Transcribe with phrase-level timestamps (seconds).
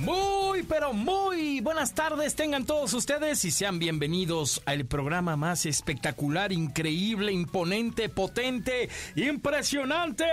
[0.00, 6.52] Muy, pero muy buenas tardes tengan todos ustedes y sean bienvenidos al programa más espectacular,
[6.52, 10.24] increíble, imponente, potente, impresionante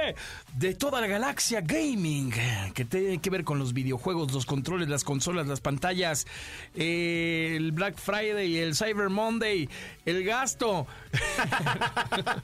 [0.56, 2.32] de toda la galaxia gaming,
[2.74, 6.28] que tiene que ver con los videojuegos, los controles, las consolas, las pantallas,
[6.76, 9.68] eh, el Black Friday, el Cyber Monday,
[10.06, 10.86] el gasto,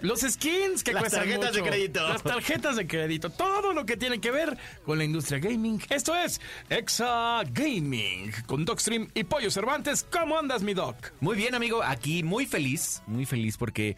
[0.00, 2.08] los skins que Las cuestan tarjetas de crédito.
[2.08, 5.82] las tarjetas de crédito, todo lo que tiene que ver con la industria gaming.
[5.90, 10.06] Esto es Exa Gaming con Docstream y Pollo Cervantes.
[10.10, 11.12] ¿Cómo andas, mi Doc?
[11.20, 11.82] Muy bien, amigo.
[11.82, 13.96] Aquí muy feliz, muy feliz porque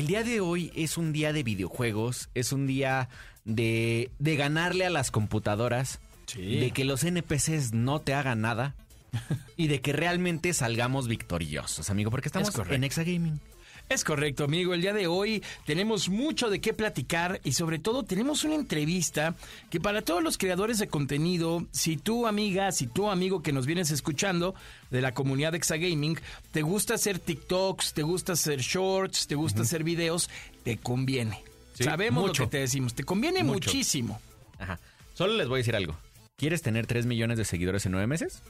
[0.00, 3.08] el día de hoy es un día de videojuegos, es un día
[3.44, 6.58] de, de ganarle a las computadoras, Sí.
[6.58, 8.74] de que los NPCs no te hagan nada
[9.56, 12.74] y de que realmente salgamos victoriosos, amigo, porque estamos correcto.
[12.74, 13.40] en Exa Gaming.
[13.88, 14.74] Es correcto, amigo.
[14.74, 19.36] El día de hoy tenemos mucho de qué platicar y sobre todo tenemos una entrevista
[19.70, 23.64] que para todos los creadores de contenido, si tú amiga, si tú amigo que nos
[23.64, 24.56] vienes escuchando
[24.90, 26.18] de la comunidad de Exagaming,
[26.50, 30.28] te gusta hacer TikToks, te gusta hacer shorts, te gusta hacer videos,
[30.64, 31.44] te conviene.
[31.74, 32.42] Sí, Sabemos mucho.
[32.42, 33.68] lo que te decimos, te conviene Mucho.
[33.68, 34.20] muchísimo.
[34.58, 34.80] Ajá.
[35.14, 35.96] Solo les voy a decir algo.
[36.36, 38.42] ¿Quieres tener 3 millones de seguidores en 9 meses?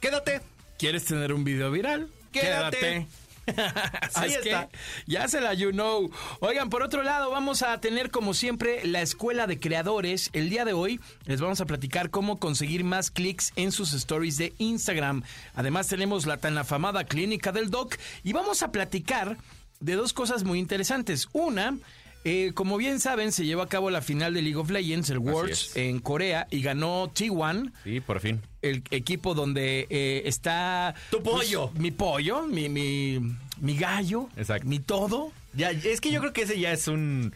[0.00, 0.42] Quédate.
[0.78, 2.10] ¿Quieres tener un video viral?
[2.32, 3.06] Quédate.
[4.14, 4.68] Ahí es que está.
[5.06, 6.10] ya se la you know.
[6.40, 10.30] Oigan, por otro lado, vamos a tener como siempre la escuela de creadores.
[10.32, 14.36] El día de hoy les vamos a platicar cómo conseguir más clics en sus stories
[14.38, 15.22] de Instagram.
[15.54, 19.36] Además tenemos la tan afamada clínica del doc y vamos a platicar
[19.80, 21.28] de dos cosas muy interesantes.
[21.32, 21.76] Una,
[22.24, 25.18] eh, como bien saben, se llevó a cabo la final de League of Legends, el
[25.18, 28.40] Worlds, en Corea y ganó T1 Sí, por fin.
[28.62, 31.68] el equipo donde eh, está Tu pollo.
[31.68, 33.18] pues, mi pollo, mi, mi,
[33.60, 34.66] mi gallo, Exacto.
[34.66, 35.32] mi todo.
[35.54, 37.34] Ya, es que yo creo que ese ya es un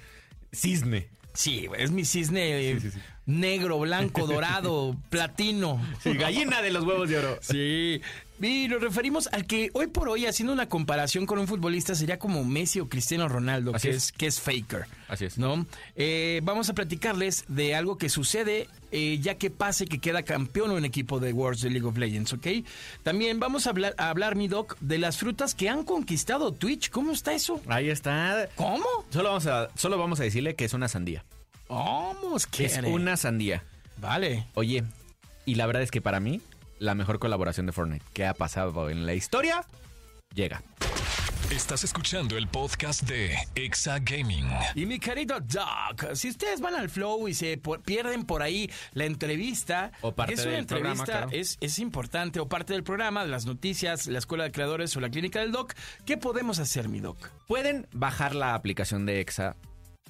[0.52, 1.08] cisne.
[1.34, 2.78] Sí, es mi cisne eh,
[3.26, 5.80] negro, blanco, dorado, platino.
[6.02, 7.38] Sí, gallina de los huevos de oro.
[7.40, 8.00] Sí.
[8.40, 12.18] Y nos referimos al que hoy por hoy, haciendo una comparación con un futbolista, sería
[12.18, 14.04] como Messi o Cristiano Ronaldo, Así que es.
[14.04, 14.12] es.
[14.12, 14.86] que es faker.
[15.08, 15.38] Así es.
[15.38, 15.66] ¿No?
[15.96, 20.70] Eh, vamos a platicarles de algo que sucede eh, ya que pase que queda campeón
[20.70, 22.46] un equipo de Worlds de League of Legends, ¿ok?
[23.02, 26.90] También vamos a hablar, a hablar, mi doc, de las frutas que han conquistado Twitch.
[26.90, 27.60] ¿Cómo está eso?
[27.68, 28.48] Ahí está.
[28.54, 28.86] ¿Cómo?
[29.10, 31.24] Solo vamos a, solo vamos a decirle que es una sandía.
[31.68, 33.62] Vamos, ¿qué Es una sandía.
[33.98, 34.46] Vale.
[34.54, 34.84] Oye,
[35.44, 36.40] y la verdad es que para mí,
[36.78, 39.64] la mejor colaboración de Fortnite que ha pasado en la historia
[40.34, 40.62] llega.
[41.50, 44.46] Estás escuchando el podcast de Exa Gaming.
[44.74, 48.70] Y mi querido Doc, si ustedes van al flow y se por- pierden por ahí
[48.92, 51.30] la entrevista, O parte es una del programa, entrevista, claro.
[51.32, 55.08] es, es importante, o parte del programa, las noticias, la escuela de creadores o la
[55.08, 55.72] clínica del Doc,
[56.04, 57.30] ¿qué podemos hacer, mi Doc?
[57.46, 59.56] Pueden bajar la aplicación de Exa,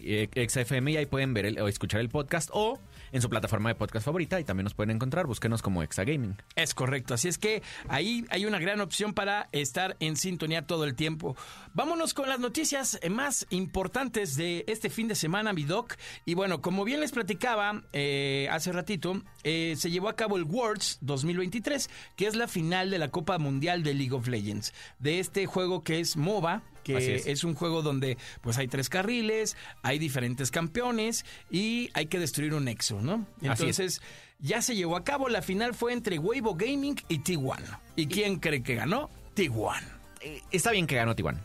[0.00, 2.78] eh, Exa FM y ahí pueden ver el- o escuchar el podcast o
[3.12, 5.26] en su plataforma de podcast favorita y también nos pueden encontrar.
[5.26, 6.36] Búsquenos como Exa Gaming.
[6.56, 10.84] Es correcto, así es que ahí hay una gran opción para estar en sintonía todo
[10.84, 11.36] el tiempo.
[11.74, 15.94] Vámonos con las noticias más importantes de este fin de semana, mi doc.
[16.26, 20.44] Y bueno, como bien les platicaba eh, hace ratito, eh, se llevó a cabo el
[20.44, 25.18] Worlds 2023, que es la final de la Copa Mundial de League of Legends, de
[25.20, 26.62] este juego que es MOBA,
[26.96, 27.26] que es.
[27.26, 27.44] es.
[27.44, 32.64] un juego donde pues hay tres carriles, hay diferentes campeones y hay que destruir un
[32.64, 33.26] nexo, ¿no?
[33.42, 34.00] Entonces,
[34.38, 35.28] ya se llevó a cabo.
[35.28, 37.58] La final fue entre Weibo Gaming y T1.
[37.96, 39.10] ¿Y quién cree que ganó?
[39.34, 39.98] T1.
[40.20, 41.42] Eh, está bien que ganó Tijuana.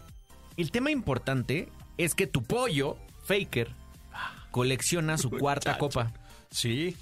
[0.57, 3.71] El tema importante es que tu pollo, Faker,
[4.51, 6.13] colecciona su cuarta copa.
[6.49, 6.95] Sí.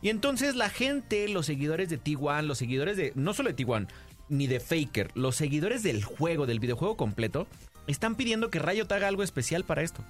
[0.00, 3.12] Y entonces la gente, los seguidores de T1, los seguidores de.
[3.14, 3.88] No solo de T1,
[4.28, 7.46] ni de Faker, los seguidores del juego, del videojuego completo,
[7.88, 10.04] están pidiendo que Riot haga algo especial para esto.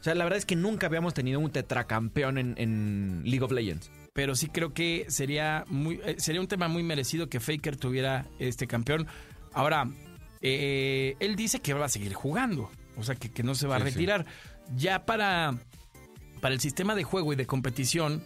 [0.00, 3.52] O sea, la verdad es que nunca habíamos tenido un tetracampeón en, en League of
[3.52, 3.90] Legends.
[4.12, 8.26] Pero sí creo que sería muy eh, sería un tema muy merecido que Faker tuviera
[8.40, 9.06] este campeón.
[9.52, 9.88] Ahora,
[10.40, 12.68] eh, él dice que va a seguir jugando.
[12.96, 13.84] O sea, que, que no se va a sí.
[13.84, 14.26] retirar.
[14.76, 15.54] Ya para,
[16.40, 18.24] para el sistema de juego y de competición,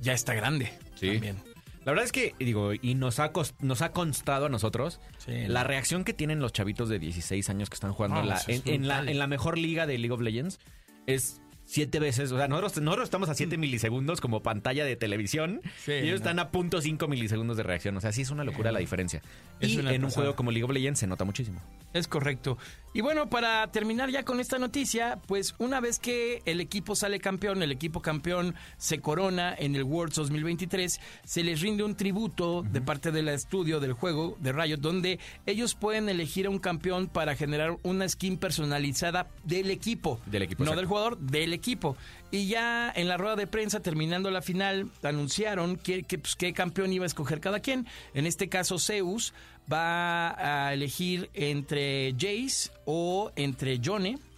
[0.00, 0.70] ya está grande.
[0.96, 1.12] Sí.
[1.12, 1.53] También.
[1.84, 5.32] La verdad es que, digo, y nos ha, cos- nos ha constado a nosotros Sí.
[5.46, 8.36] la reacción que tienen los chavitos de 16 años que están jugando No, en, la,
[8.36, 9.08] es en- en la, brutal.
[9.10, 10.58] en la mejor liga de League of Legends
[11.06, 12.30] es siete veces.
[12.32, 16.20] O sea, nosotros, nosotros estamos a 7 milisegundos como pantalla de televisión Sí, y ellos
[16.20, 16.26] no.
[16.26, 17.96] están a punto .5 milisegundos de reacción.
[17.96, 19.22] O sea, sí es una locura la diferencia.
[19.60, 21.60] Es y en un juego como League of Legends se nota muchísimo.
[21.94, 22.58] Es correcto.
[22.96, 27.18] Y bueno, para terminar ya con esta noticia, pues una vez que el equipo sale
[27.18, 32.62] campeón, el equipo campeón se corona en el Worlds 2023, se les rinde un tributo
[32.62, 37.08] de parte del estudio del juego de Riot, donde ellos pueden elegir a un campeón
[37.08, 40.20] para generar una skin personalizada del equipo.
[40.26, 40.80] Del equipo, No exacto.
[40.80, 41.96] del jugador, del equipo.
[42.30, 47.04] Y ya en la rueda de prensa, terminando la final, anunciaron pues, qué campeón iba
[47.04, 47.86] a escoger cada quien.
[48.12, 49.32] En este caso, Zeus
[49.72, 53.80] va a elegir entre Jace o entre.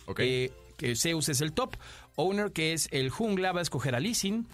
[0.06, 0.20] Ok.
[0.20, 1.76] eh, que Zeus es el top.
[2.16, 4.46] Owner, que es el jungla, va a escoger a Lee Sin.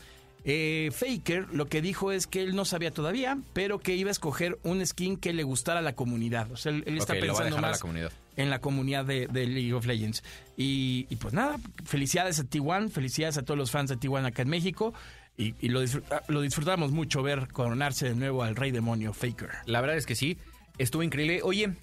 [0.45, 4.13] Eh, Faker lo que dijo es que él no sabía todavía, pero que iba a
[4.13, 6.51] escoger un skin que le gustara a la comunidad.
[6.51, 8.13] O sea, él, él está pensando dejar a la más comunidad.
[8.37, 10.23] En la comunidad de, de League of Legends.
[10.57, 14.43] Y, y pues nada, felicidades a T1, felicidades a todos los fans de T1 acá
[14.43, 14.95] en México.
[15.37, 19.51] Y, y lo, disfruta- lo disfrutamos mucho ver coronarse de nuevo al rey demonio Faker.
[19.67, 20.39] La verdad es que sí.
[20.79, 21.41] Estuvo increíble.
[21.43, 21.75] Oye,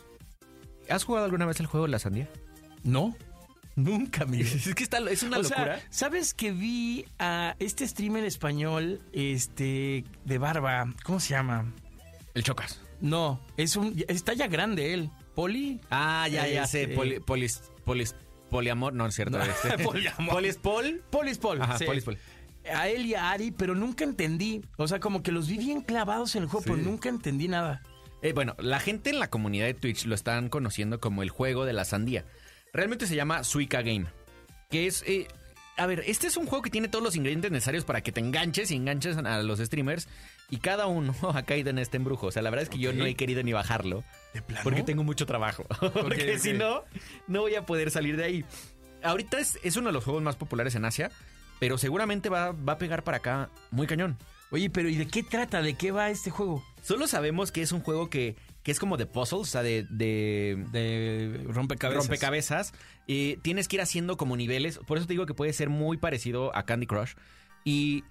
[0.89, 2.27] ¿has jugado alguna vez el juego de la sandía?
[2.83, 3.15] ¿No?
[3.75, 4.47] Nunca, Miguel.
[4.65, 5.79] Es que está, es una O sea, locura.
[5.89, 10.91] ¿sabes que vi a este streamer español este de barba?
[11.03, 11.71] ¿Cómo se llama?
[12.35, 12.79] el chocas.
[13.01, 15.09] No, es un está ya grande él.
[15.39, 15.79] Poli.
[15.89, 16.83] Ah, ya, ya sé.
[16.83, 18.13] Este- Poli- polis, polis,
[18.49, 18.91] poliamor.
[18.93, 19.37] No, es cierto.
[19.37, 19.77] No, este.
[19.85, 20.33] poliamor.
[20.35, 21.01] Polispol.
[21.09, 21.61] Polispol.
[21.61, 21.85] Ajá, sí.
[21.85, 22.17] Polispol.
[22.75, 24.61] A él y a Ari, pero nunca entendí.
[24.75, 26.71] O sea, como que los vi bien clavados en el juego, Sí.
[26.71, 27.81] pero nunca entendí nada.
[28.21, 31.63] Eh, bueno, la gente en la comunidad de Twitch lo están conociendo como el juego
[31.63, 32.25] de la sandía.
[32.73, 34.07] Realmente se llama Suica Game.
[34.69, 35.03] Que es.
[35.07, 35.29] eh,
[35.79, 38.19] a ver, este es un juego que tiene todos los ingredientes necesarios para que te
[38.19, 40.07] enganches y enganches a los streamers.
[40.49, 42.27] Y cada uno ha caído en este embrujo.
[42.27, 44.03] O sea, la verdad es que yo no he querido ni bajarlo.
[44.33, 44.63] ¿De plano?
[44.63, 45.65] Porque tengo mucho trabajo.
[45.93, 46.83] porque si no,
[47.27, 48.45] no voy a poder salir de ahí.
[49.01, 51.11] Ahorita es, es uno de los juegos más populares en Asia.
[51.59, 54.17] Pero seguramente va, va a pegar para acá muy cañón.
[54.51, 55.61] Oye, pero ¿y de qué trata?
[55.61, 56.63] ¿De qué va este juego?
[56.81, 59.85] Solo sabemos que es un juego que, que es como de puzzles, o sea, de,
[59.89, 62.03] de, De rompecabezas.
[62.03, 62.73] rompecabezas.
[63.07, 64.79] Eh, tienes que ir haciendo como niveles.
[64.79, 67.13] Por eso te digo que puede ser muy parecido a Candy Crush.
[67.63, 68.03] Y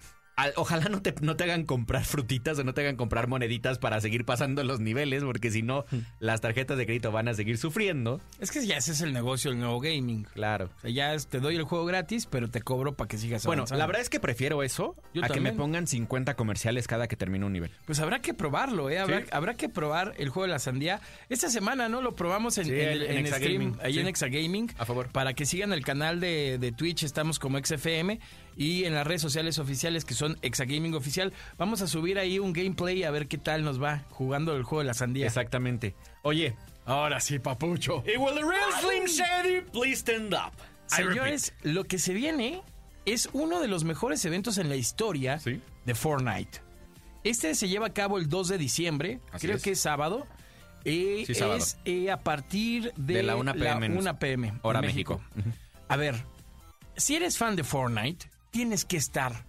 [0.43, 3.77] al- ojalá no te, no te hagan comprar frutitas o no te hagan comprar moneditas
[3.79, 5.85] para seguir pasando los niveles, porque si no,
[6.19, 8.21] las tarjetas de crédito van a seguir sufriendo.
[8.39, 10.23] Es que ya ese es el negocio del nuevo gaming.
[10.33, 10.69] Claro.
[10.77, 13.45] O sea, ya es- te doy el juego gratis, pero te cobro para que sigas
[13.45, 13.79] Bueno, avanzando.
[13.79, 17.15] la verdad es que prefiero eso Yo a que me pongan 50 comerciales cada que
[17.15, 17.71] termine un nivel.
[17.85, 18.99] Pues habrá que probarlo, ¿eh?
[18.99, 19.25] Habrá, Sí.
[19.31, 21.01] habrá que probar el juego de la sandía.
[21.29, 22.01] Esta semana, ¿no?
[22.01, 23.99] Lo probamos en, Sí, en, el- en en Exagaming, stream, ahí sí.
[23.99, 24.71] en Exagaming.
[24.77, 25.09] A favor.
[25.11, 28.19] Para que sigan el canal de, de Twitch, estamos como XFM.
[28.59, 32.51] Y en las redes sociales oficiales, que son Exagaming Oficial, vamos a subir ahí un
[32.51, 35.25] gameplay a ver qué tal nos va jugando el juego de la sandía.
[35.25, 35.95] Exactamente.
[36.23, 36.55] Oye.
[36.85, 38.03] Ahora sí, papucho.
[38.05, 40.51] will the real Slim Shady please stand up?
[40.87, 42.61] Señores, lo que se viene
[43.05, 45.61] es uno de los mejores eventos en la historia Sí.
[45.85, 46.59] de Fortnite.
[47.23, 49.63] Este se lleva a cabo el 2 de diciembre, Así creo es.
[49.63, 50.25] que es sábado.
[50.83, 51.57] Eh, Sí, sábado.
[51.59, 54.53] Es eh, a partir de, De la 1 PM en- 1 PM.
[54.63, 55.21] Hora en México.
[55.87, 56.15] A ver,
[56.97, 59.45] si eres fan de Fortnite, tienes que estar.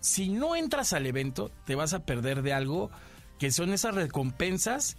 [0.00, 2.90] Si no entras al evento, te vas a perder de algo
[3.38, 4.96] que son esas recompensas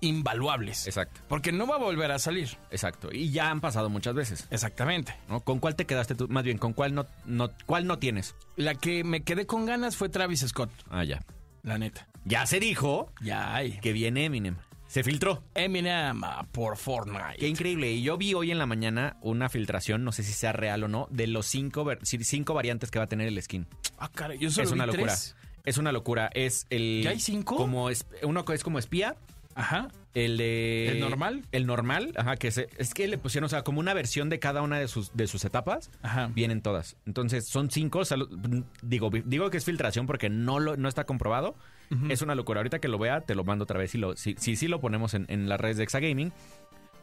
[0.00, 0.86] invaluables.
[0.86, 1.20] Exacto.
[1.28, 2.58] Porque no va a volver a salir.
[2.70, 3.08] Exacto.
[3.12, 4.48] Y ya han pasado muchas veces.
[4.50, 5.14] Exactamente.
[5.28, 5.40] ¿no?
[5.40, 6.26] ¿Con cuál te quedaste tú?
[6.28, 8.34] Más bien, ¿con cuál no, no, cuál no tienes?
[8.56, 11.22] La que me quedé con ganas fue Travis Scott, Ah, ya.
[11.62, 12.08] la neta.
[12.24, 13.78] Ya se dijo Ya hay.
[13.80, 14.56] que viene Eminem.
[14.92, 15.42] Se filtró.
[15.54, 17.38] Eminem ah, por Fortnite.
[17.38, 17.90] Qué increíble.
[17.90, 20.88] Y yo vi hoy en la mañana una filtración, no sé si sea real o
[20.88, 23.66] no, de los cinco, cinco variantes que va a tener el skin.
[23.96, 25.06] Ah, caray, yo solo es una locura.
[25.06, 25.34] tres.
[25.64, 26.28] Es una locura.
[26.34, 27.00] Es el.
[27.04, 27.56] ¿Ya hay cinco?
[27.56, 29.16] Como es, uno que es como espía.
[29.54, 29.88] Ajá.
[30.14, 30.88] El de.
[30.88, 31.42] ¿El normal?
[31.52, 34.38] El normal, ajá, que se- es que le pusieron, o sea, como una versión de
[34.38, 35.90] cada una de sus, de sus etapas.
[36.02, 36.26] Ajá.
[36.34, 36.96] Vienen todas.
[37.06, 38.00] Entonces, son cinco.
[38.00, 38.28] o sea, lo-
[38.82, 41.54] digo, digo que es filtración porque no, lo, no está comprobado.
[42.08, 42.60] Es una locura.
[42.60, 43.94] Ahorita que lo vea, te lo mando otra vez.
[43.94, 46.32] Y lo, sí, sí, sí lo ponemos en, en las redes de Exagaming.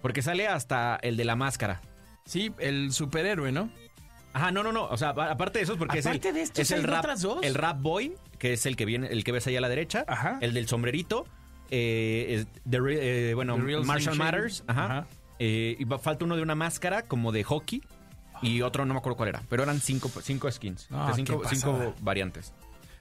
[0.01, 1.81] Porque sale hasta el de la máscara.
[2.25, 3.69] Sí, el superhéroe, ¿no?
[4.33, 4.85] Ajá, no, no, no.
[4.85, 6.99] O sea, aparte de esos, porque Aparte es el, de estos, es el ¿hay rap,
[6.99, 7.39] otras dos?
[7.43, 10.05] el rap boy, que es el que viene, el que ves ahí a la derecha.
[10.07, 10.37] Ajá.
[10.41, 11.25] El del sombrerito.
[11.71, 14.17] Eh, The Re- eh, bueno, The Real Shady.
[14.17, 14.63] Matters.
[14.67, 14.85] Ajá.
[14.85, 15.07] Ajá.
[15.39, 17.81] Eh, y falta uno de una máscara como de hockey.
[18.41, 19.43] Y otro no me acuerdo cuál era.
[19.49, 20.87] Pero eran cinco, cinco skins.
[20.91, 22.53] Ah, O sea, cinco, cinco variantes.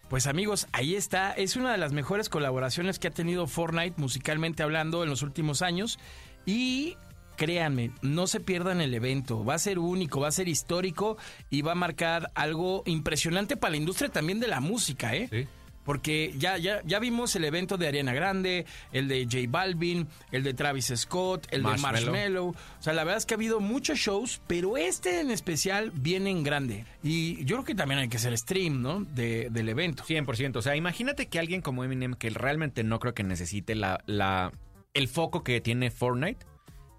[0.08, 1.32] Pues amigos, ahí está.
[1.32, 5.62] Es una de las mejores colaboraciones que ha tenido Fortnite musicalmente hablando en los últimos
[5.62, 5.98] años.
[6.44, 6.96] Y
[7.36, 9.44] créanme, no se pierdan el evento.
[9.44, 11.18] Va a ser único, va a ser histórico
[11.50, 15.28] y va a marcar algo impresionante para la industria también de la música, ¿eh?
[15.30, 15.46] Sí.
[15.88, 20.42] Porque ya, ya, ya vimos el evento de Ariana Grande, el de J Balvin, el
[20.42, 22.48] de Travis Scott, el de Marshmello.
[22.48, 26.28] O sea, la verdad es que ha habido muchos shows, pero este en especial viene
[26.28, 26.84] en grande.
[27.02, 29.00] Y yo creo que también hay que hacer stream, ¿no?
[29.00, 30.04] De, del evento.
[30.04, 30.56] 100%.
[30.56, 34.52] O sea, imagínate que alguien como Eminem, que realmente no creo que necesite la, la,
[34.92, 36.44] el foco que tiene Fortnite,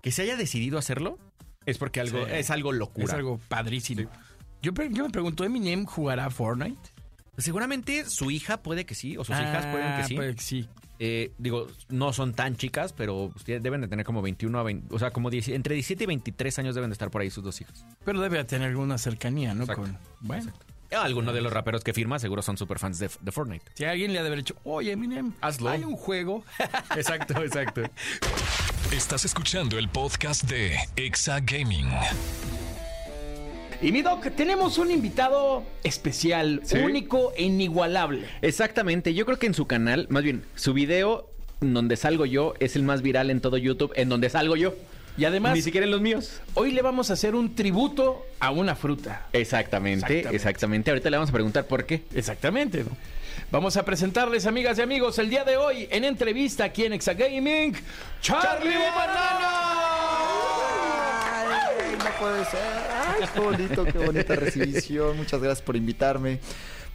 [0.01, 1.19] que se haya decidido hacerlo,
[1.67, 2.31] es porque algo, Sí.
[2.33, 3.05] es algo locura.
[3.05, 4.09] Es algo padrísimo.
[4.63, 6.89] Yo, yo me pregunto, ¿Eminem jugará Fortnite?
[7.39, 10.15] Seguramente su hija puede que sí, o sus hijas pueden Ah, que sí.
[10.15, 10.67] puede que sí.
[11.01, 14.93] Eh, digo, no son tan chicas, pero pues, deben de tener como 21 a 20,
[14.93, 17.41] o sea, como 10 entre 17 y 23 años deben de estar por ahí sus
[17.43, 17.85] dos hijas.
[18.03, 19.63] Pero debe tener alguna cercanía, ¿no?
[19.63, 19.83] Exacto.
[19.83, 20.51] Con, bueno,
[20.91, 23.63] Algunos de los raperos que firma seguro son super fans de, de Fortnite.
[23.75, 25.69] si alguien le ha de haber dicho, oye, Eminem, Hazlo.
[25.69, 26.43] hay un juego.
[26.97, 27.83] Exacto, exacto.
[28.91, 31.87] Estás escuchando el podcast de Exa Gaming.
[33.81, 36.77] Y mi doc, tenemos un invitado especial, ¿Sí?
[36.77, 38.25] único e inigualable.
[38.41, 41.29] Exactamente, yo creo que en su canal, más bien, su video
[41.61, 44.73] en donde salgo yo es el más viral en todo YouTube, en donde salgo yo.
[45.17, 46.39] Y además, Ni siquiera en los míos.
[46.53, 49.27] hoy le vamos a hacer un tributo a una fruta.
[49.33, 50.35] Exactamente, Exactamente.
[50.35, 50.91] exactamente.
[50.91, 52.03] Ahorita le vamos a preguntar por qué.
[52.13, 52.85] Exactamente.
[53.51, 57.75] Vamos a presentarles, amigas y amigos, el día de hoy en entrevista aquí en Exagaming,
[58.21, 59.49] Charlie Banana.
[61.25, 62.98] Ay, no puede ser.
[63.09, 65.17] Ay, qué bonito, qué bonita recibición.
[65.17, 66.39] Muchas gracias por invitarme.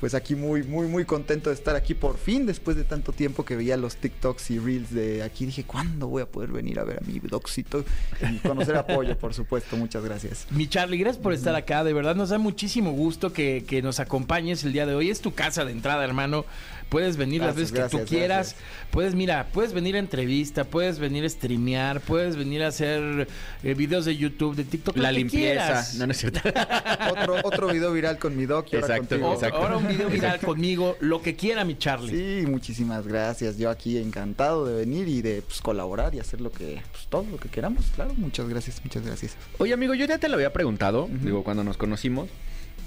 [0.00, 3.44] Pues aquí muy, muy, muy contento de estar aquí por fin, después de tanto tiempo
[3.44, 5.46] que veía los TikToks y Reels de aquí.
[5.46, 7.84] Dije, ¿cuándo voy a poder venir a ver a mi doxito?
[8.20, 9.76] Y conocer apoyo, por supuesto.
[9.76, 10.46] Muchas gracias.
[10.50, 11.84] Mi Charlie, gracias por estar acá.
[11.84, 15.10] De verdad nos da muchísimo gusto que, que nos acompañes el día de hoy.
[15.10, 16.44] Es tu casa de entrada, hermano.
[16.88, 18.54] Puedes venir las Gracias, veces que tú gracias, quieras.
[18.54, 18.90] gracias.
[18.90, 23.26] Puedes, mira, puedes venir a entrevista, puedes venir a streamear, puedes venir a hacer
[23.64, 24.96] eh, videos de YouTube, de TikTok.
[24.96, 25.64] La limpieza.
[25.64, 25.94] quieras.
[25.96, 26.40] No, no es cierto.
[27.10, 29.26] Otro, otro video viral con mi doc y ahora Exacto.
[29.26, 29.56] O- exacto.
[29.58, 32.42] Ahora un video viral conmigo, lo que quiera, mi Charlie.
[32.42, 33.58] Sí, muchísimas gracias.
[33.58, 37.24] Yo aquí encantado de venir y de pues, colaborar y hacer lo que, pues, todo
[37.30, 37.86] lo que queramos.
[37.94, 39.36] Claro, muchas gracias, muchas gracias.
[39.58, 42.28] Oye, amigo, yo ya te lo había preguntado, digo, cuando nos conocimos.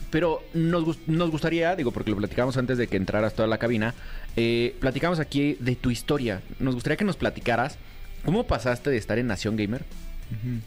[0.09, 3.93] Pero nos, nos gustaría, digo, porque lo platicamos antes de que entraras toda la cabina,
[4.35, 6.41] eh, platicamos aquí de tu historia.
[6.59, 7.77] Nos gustaría que nos platicaras
[8.23, 9.83] cómo pasaste de estar en Nación Gamer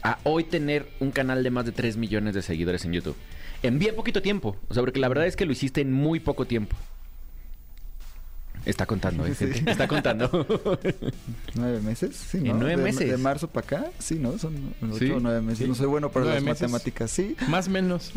[0.01, 3.15] a hoy tener un canal de más de 3 millones de seguidores en YouTube.
[3.63, 4.57] En bien poquito tiempo.
[4.69, 6.75] O sea, porque la verdad es que lo hiciste en muy poco tiempo.
[8.65, 9.47] Está contando, ¿eh, Sí.
[9.51, 9.71] gente?
[9.71, 10.29] Está contando.
[11.55, 12.15] ¿Nueve meses?
[12.15, 12.53] Sí, En ¿no?
[12.55, 13.09] nueve De- meses.
[13.09, 14.37] De, marzo para acá, sí, ¿no?
[14.37, 15.11] Son ocho Sí.
[15.11, 15.59] o nueve meses.
[15.59, 15.67] Sí.
[15.67, 16.61] No soy bueno para Nueve las meses.
[16.61, 18.11] matemáticas, sí, Más o menos.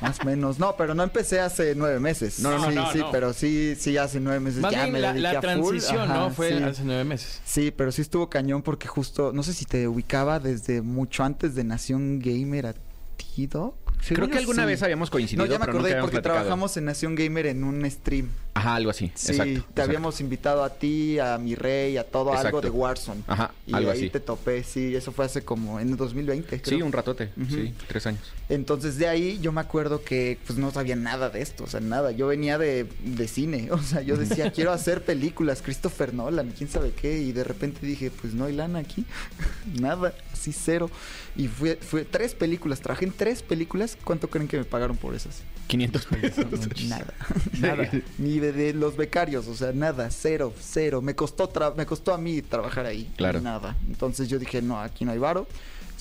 [0.00, 0.58] más o menos.
[0.58, 2.40] No, pero no empecé hace nueve meses.
[2.40, 3.10] No, no, no, sí, no, sí, no.
[3.10, 5.40] pero sí, sí, hace nueve meses Más ya bien me la, dediqué la a full.
[5.42, 6.30] transición, Ajá, ¿no?
[6.30, 6.62] Fue sí.
[6.64, 7.40] hace nueve meses.
[7.44, 11.54] Sí, pero sí estuvo cañón porque justo, no sé si te ubicaba desde mucho antes
[11.54, 12.74] de Nación Gamer a
[13.16, 13.74] ti, Doc.
[14.08, 14.66] Creo que alguna sí.
[14.66, 16.34] vez habíamos coincidido, No, ya me pero acordé porque platicado.
[16.36, 18.28] trabajamos en Nación Gamer en un stream.
[18.54, 19.10] Ajá, algo así.
[19.14, 19.52] Sí, exacto.
[19.52, 19.82] te exacto.
[19.82, 23.22] habíamos invitado a ti, a mi rey, a todo algo de Warzone.
[23.26, 24.10] Ajá, y algo ahí así.
[24.10, 26.78] te topé, sí, eso fue hace como en el 2020, creo.
[26.78, 27.30] Sí, un ratote.
[27.40, 27.54] Ujú.
[27.54, 28.20] Sí, tres años.
[28.48, 31.80] Entonces de ahí yo me acuerdo que pues no sabía nada de esto, o sea,
[31.80, 32.10] nada.
[32.10, 36.68] Yo venía de, de cine, o sea, yo decía, quiero hacer películas, Christopher Nolan, quién
[36.68, 39.06] sabe qué, y de repente dije, pues no hay lana aquí,
[39.80, 40.90] nada, así cero.
[41.34, 45.14] Y fue, fue tres películas, trabajé en tres películas, ¿cuánto creen que me pagaron por
[45.14, 45.42] esas?
[45.68, 46.46] 500 pesos.
[46.88, 47.14] Nada,
[47.60, 51.00] nada, ni de, de los becarios, o sea, nada, cero, cero.
[51.00, 53.40] Me costó, tra- me costó a mí trabajar ahí, Claro.
[53.40, 53.76] nada.
[53.88, 55.46] Entonces yo dije, no, aquí no hay varo.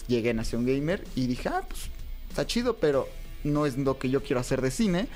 [0.08, 1.82] Llegué a Nación Gamer y dije, ah, pues
[2.30, 3.08] está chido, pero
[3.44, 5.08] no es lo que yo quiero hacer de cine.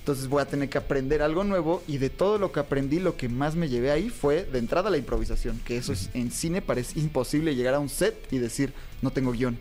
[0.00, 3.16] Entonces voy a tener que aprender algo nuevo y de todo lo que aprendí, lo
[3.16, 6.60] que más me llevé ahí fue de entrada la improvisación, que eso es, en cine
[6.60, 9.56] parece imposible llegar a un set y decir, no tengo guion.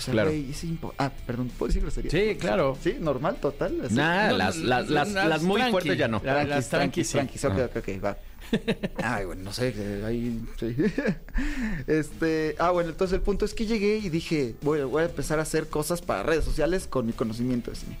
[0.00, 0.30] O sea, Claro.
[0.30, 2.10] güey, es impo- Ah, perdón, ¿puedo decir grosería?
[2.10, 2.76] Sí, claro.
[2.82, 3.80] Sí, normal, total.
[3.84, 3.94] así.
[3.94, 5.70] Nah, No, las, no, las, las, las las muy tranqui.
[5.72, 6.16] fuertes ya no.
[6.24, 7.46] La- Tranquis, las tranquis, tranquis, sí.
[7.48, 8.16] tranquis, ok, va.
[9.04, 10.74] Ay, bueno, no sé, que ahí, sí.
[11.86, 15.38] Este, ah, bueno, entonces el punto es que llegué y dije, voy, voy a empezar
[15.38, 17.96] a hacer cosas para redes sociales con mi conocimiento de cine.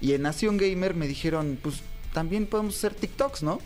[0.00, 1.80] Y en Nación Gamer me dijeron, pues
[2.12, 3.60] también podemos hacer TikToks, ¿no?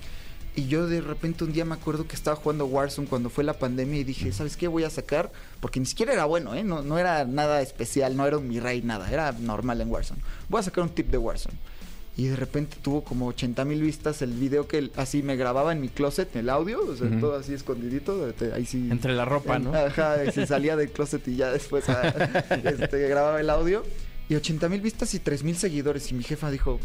[0.54, 3.54] Y yo de repente un día me acuerdo que estaba jugando Warzone cuando fue la
[3.54, 5.32] pandemia y dije, ¿sabes qué voy a sacar?
[5.60, 6.62] Porque ni siquiera era bueno, ¿eh?
[6.62, 10.20] No, no era nada especial, no era un mi rey, nada, era normal en Warzone.
[10.50, 11.56] Voy a sacar un tip de Warzone.
[12.14, 15.80] Y de repente tuvo como 80 mil vistas el video que así me grababa en
[15.80, 18.88] mi closet, el audio, o sea, todo así escondidito, ahí sí.
[18.90, 19.74] Entre la ropa, en- ¿no?
[19.74, 22.02] Ajá, se salía del closet y ya después ah,
[22.62, 23.82] este, grababa el audio.
[24.28, 26.10] Y 80 mil vistas y 3 mil seguidores.
[26.12, 26.78] Y mi jefa dijo,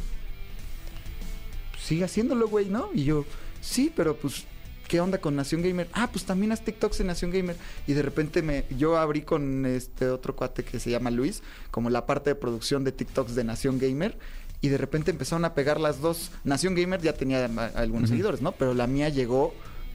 [1.83, 2.89] sigue haciéndolo, güey, ¿no?
[2.93, 3.25] Y yo,
[3.67, 4.45] sí, pero pues,
[4.87, 5.87] ¿qué onda con Nación Gamer?
[5.93, 7.55] Ah, pues también haz TikToks en Nación Gamer.
[7.85, 11.89] Y de repente me, yo abrí con este otro cuate que se llama Luis, como
[11.89, 14.17] la parte de producción de TikToks de Nación Gamer.
[14.59, 16.31] Y de repente empezaron a pegar las dos.
[16.43, 17.45] Nación Gamer ya tenía
[17.75, 18.53] algunos seguidores, ¿no?
[18.53, 19.53] Pero la mía llegó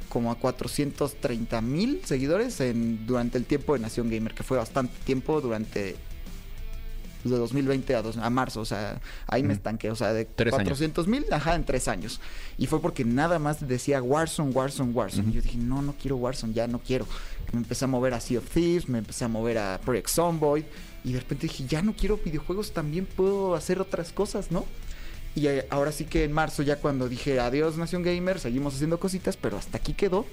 [0.08, 4.94] como a 430 mil seguidores en, durante el tiempo de Nación Gamer, que fue bastante
[5.04, 5.96] tiempo durante
[7.24, 10.52] de 2020 a, dos- a marzo, o sea, ahí me estanqué, o sea, de Tres
[10.54, 10.64] años.
[10.64, 12.20] 400 mil, ajá, en tres años.
[12.58, 15.30] Y fue porque nada más decía Warzone, Warzone, Warzone.
[15.30, 17.06] Y yo dije, no, no quiero Warzone, ya no quiero.
[17.52, 20.64] Me empecé a mover a Sea of Thieves, me empecé a mover a Project Zomboid.
[21.04, 24.64] Y de repente dije, ya no quiero videojuegos, también puedo hacer otras cosas, ¿no?
[25.34, 29.00] Y eh, ahora sí que en marzo, ya cuando dije adiós Nación Gamer, seguimos haciendo
[29.00, 30.26] cositas, pero hasta aquí quedó.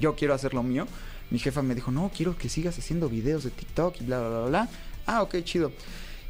[0.00, 0.86] Yo quiero hacer lo mío.
[1.30, 4.28] Mi jefa me dijo, no, quiero que sigas haciendo videos de TikTok y bla, bla,
[4.28, 4.68] bla, bla.
[5.08, 5.72] Ah, ok, chido.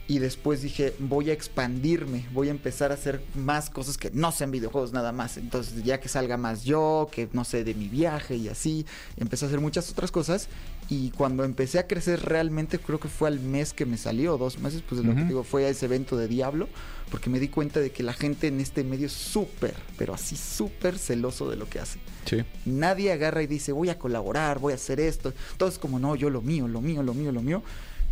[0.06, 4.32] Y después dije, voy a expandirme, voy a empezar a hacer más cosas que no
[4.32, 5.36] sean videojuegos nada más.
[5.36, 8.86] Entonces, ya que salga más yo, que no sé, de mi viaje y así,
[9.18, 10.48] empecé a hacer muchas otras cosas.
[10.88, 14.58] Y cuando empecé a crecer realmente, creo que fue al mes que me salió, dos
[14.60, 16.68] meses, pues lo que digo, fue a ese evento de Diablo,
[17.10, 20.36] porque me di cuenta de que la gente en este medio es súper, pero así
[20.36, 21.98] súper celoso de lo que hace.
[22.24, 22.44] Sí.
[22.64, 25.34] Nadie agarra y dice, voy a colaborar, voy a hacer esto.
[25.58, 27.62] Todo es como, no, yo lo mío, lo mío, lo mío, lo mío.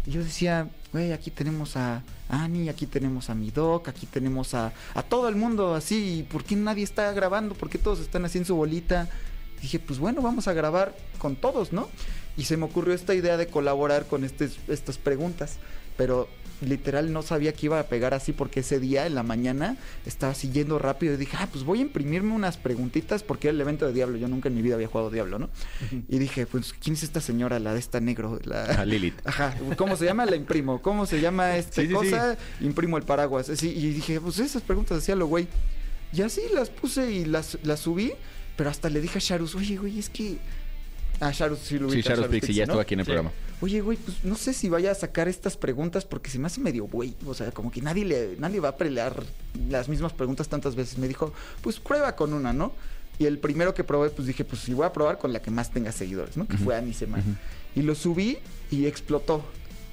[0.06, 4.54] Y yo decía, güey, aquí tenemos a Ani, aquí tenemos a mi doc, aquí tenemos
[4.54, 6.20] a, a todo el mundo así.
[6.20, 7.54] ¿y ¿Por qué nadie está grabando?
[7.54, 9.08] ¿Por qué todos están así en su bolita?
[9.60, 11.88] Dije, pues bueno, vamos a grabar con todos, ¿no?
[12.36, 15.56] Y se me ocurrió esta idea de colaborar con estas preguntas.
[15.96, 16.28] Pero
[16.62, 20.34] literal no sabía que iba a pegar así porque ese día en la mañana estaba
[20.34, 23.86] siguiendo rápido y dije, ah, pues voy a imprimirme unas preguntitas porque era el evento
[23.86, 24.16] de Diablo.
[24.16, 25.50] Yo nunca en mi vida había jugado Diablo, ¿no?
[26.08, 28.38] Y dije, pues, ¿quién es esta señora, la de esta negro?
[28.44, 28.64] La...
[28.64, 29.14] A Lilith.
[29.24, 30.24] Ajá, ¿cómo se llama?
[30.26, 30.80] La imprimo.
[30.80, 32.36] ¿Cómo se llama esta Sí, sí, cosa?
[32.60, 33.48] Imprimo el paraguas.
[33.50, 35.48] Así, y dije, pues esas preguntas hacía lo güey.
[36.12, 38.12] Y así las puse y las, las subí,
[38.56, 40.38] pero hasta le dije a Sharus, oye, güey, es que...
[41.20, 42.72] Ah, Sharus sí lo Sí, ubica, Shadows Pixie ya ¿no?
[42.72, 43.30] estuvo aquí en el programa.
[43.62, 46.60] Oye, güey, pues no sé si vaya a sacar estas preguntas porque se me hace
[46.60, 47.14] medio güey.
[47.26, 49.22] O sea, como que nadie le, nadie va a pelear
[49.70, 50.98] las mismas preguntas tantas veces.
[50.98, 51.32] Me dijo,
[51.62, 52.72] pues prueba con una, ¿no?
[53.18, 55.50] Y el primero que probé, pues dije, pues sí voy a probar con la que
[55.50, 56.46] más tenga seguidores, ¿no?
[56.46, 57.18] Que fue Anisema.
[57.74, 58.36] Y lo subí
[58.70, 59.42] y explotó.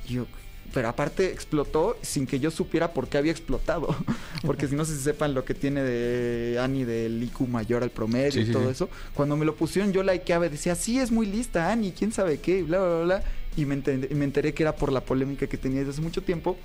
[0.09, 0.25] Y yo,
[0.73, 3.95] pero aparte explotó sin que yo supiera por qué había explotado.
[4.41, 8.43] Porque si no se sepan lo que tiene de Ani del IQ mayor al promedio
[8.43, 8.71] Sí, y todo sí.
[8.71, 8.89] eso.
[9.13, 12.39] Cuando me lo pusieron, yo likeaba y decía, sí, es muy lista, Ani, quién sabe
[12.41, 13.23] qué, y bla, bla, bla, bla.
[13.55, 16.01] Y me, enten- y me enteré que era por la polémica que tenía desde hace
[16.01, 16.57] mucho tiempo.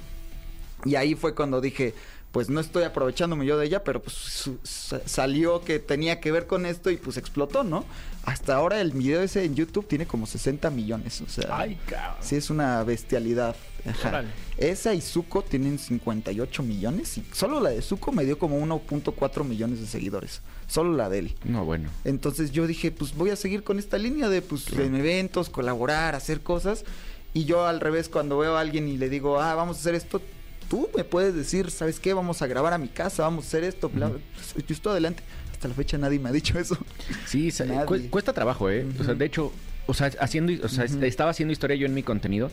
[0.85, 1.95] Y ahí fue cuando dije,
[2.33, 4.59] pues no estoy aprovechándome yo de ella, pero pues su-
[5.07, 7.85] salió que tenía que ver con esto y pues explotó, ¿no?
[8.25, 11.49] Hasta ahora el video ese en YouTube tiene como 60 millones, o sea...
[11.57, 12.17] Ay, cabrón.
[12.21, 13.57] Sí, es una bestialidad.
[13.89, 14.25] Ajá.
[14.59, 19.45] Esa y Zuko tienen 58 millones y solo la de Zuko me dio como 1.4
[19.45, 20.43] millones de seguidores.
[20.67, 21.35] Solo la de él.
[21.45, 21.89] No, bueno.
[22.05, 26.15] Entonces yo dije, pues voy a seguir con esta línea de pues en eventos, colaborar,
[26.15, 26.85] hacer cosas.
[27.33, 29.95] Y yo al revés, cuando veo a alguien y le digo, ah, vamos a hacer
[29.95, 30.21] esto,
[30.69, 32.13] tú me puedes decir, ¿sabes qué?
[32.15, 34.21] Vamos a grabar a mi casa, vamos a hacer esto, bla, bla.
[34.67, 35.23] Yo estoy adelante.
[35.53, 36.79] Hasta la fecha nadie me ha dicho eso.
[37.27, 38.09] Sí, Nadie.
[38.11, 38.87] cuesta trabajo, ¿eh?
[39.01, 39.53] O sea, de hecho,
[39.87, 42.51] o sea, haciendo, o sea, estaba haciendo historia yo en mi contenido.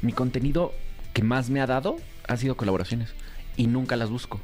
[0.00, 0.72] Mi contenido
[1.12, 1.96] que más me ha dado
[2.28, 3.10] ha sido colaboraciones
[3.56, 4.40] y nunca las busco.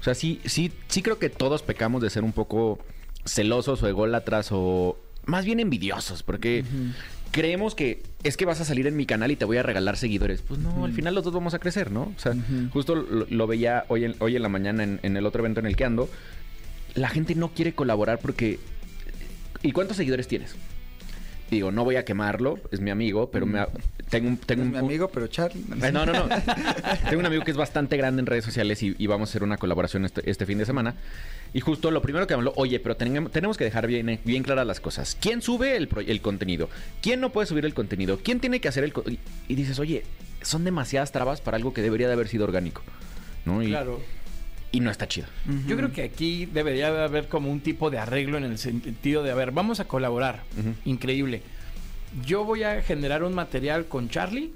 [0.00, 2.78] O sea, sí, sí, sí creo que todos pecamos de ser un poco
[3.24, 6.64] celosos o ególatras o más bien envidiosos, porque
[7.32, 9.96] creemos que es que vas a salir en mi canal y te voy a regalar
[9.96, 10.42] seguidores.
[10.42, 12.12] Pues no, al final los dos vamos a crecer, ¿no?
[12.16, 12.34] O sea,
[12.72, 15.58] justo lo, lo veía hoy en, hoy en la mañana en, en el otro evento
[15.58, 16.08] en el que ando.
[16.94, 18.60] La gente no quiere colaborar porque...
[19.62, 20.54] ¿Y cuántos seguidores tienes?
[21.52, 23.68] Digo, no voy a quemarlo, es mi amigo, pero me ha-
[24.08, 25.60] tengo, un- tengo Es un, mi amigo, pero Charlie.
[25.82, 26.26] eh, No, no, no.
[27.10, 29.42] Tengo un amigo que es bastante grande en redes sociales y, y vamos a hacer
[29.42, 30.94] una colaboración este, este fin de semana.
[31.52, 34.66] Y justo lo primero que habló, oye, pero tenemos, tenemos que dejar bien, bien claras
[34.66, 35.14] las cosas.
[35.20, 36.70] ¿Quién sube el, el contenido?
[37.02, 38.18] ¿Quién no puede subir el contenido?
[38.24, 38.94] ¿Quién tiene que hacer el...
[39.06, 40.04] y, y dices, oye,
[40.40, 42.80] son demasiadas trabas para algo que debería de haber sido orgánico.
[43.44, 43.62] ¿no?
[43.62, 44.00] Y, Claro.
[44.72, 45.26] Y no está chido.
[45.66, 49.22] Yo creo que aquí debería de haber como un tipo de arreglo en el sentido
[49.22, 50.42] de, a ver, vamos a colaborar.
[50.84, 51.42] Increíble.
[52.26, 54.52] Yo voy a generar un material con Charlie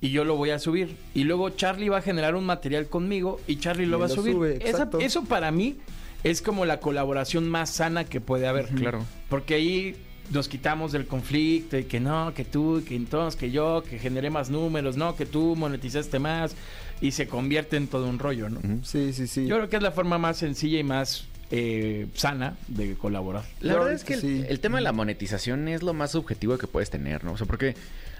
[0.00, 0.96] y yo lo voy a subir.
[1.14, 4.10] Y luego Charlie va a generar un material conmigo y Charlie lo Y va a
[4.10, 4.32] subir.
[4.34, 5.76] sube, Esa- eso para mí
[6.24, 8.66] es como la colaboración más sana que puede haber.
[8.68, 9.04] Claro.
[9.28, 9.96] Porque ahí
[10.32, 14.28] nos quitamos del conflicto y que no, que tú, que entonces, que yo, que generé
[14.28, 16.56] más números, no, que tú monetizaste más
[17.00, 18.60] y se convierte en todo un rollo, ¿no?
[18.84, 19.46] Sí, sí, sí.
[19.46, 23.44] Yo creo que es la forma más sencilla y más eh, sana de colaborar.
[23.60, 24.44] La verdad es que el, sí.
[24.48, 27.32] el tema de la monetización es lo más subjetivo que puedes tener, ¿no?
[27.32, 27.74] O sea, porque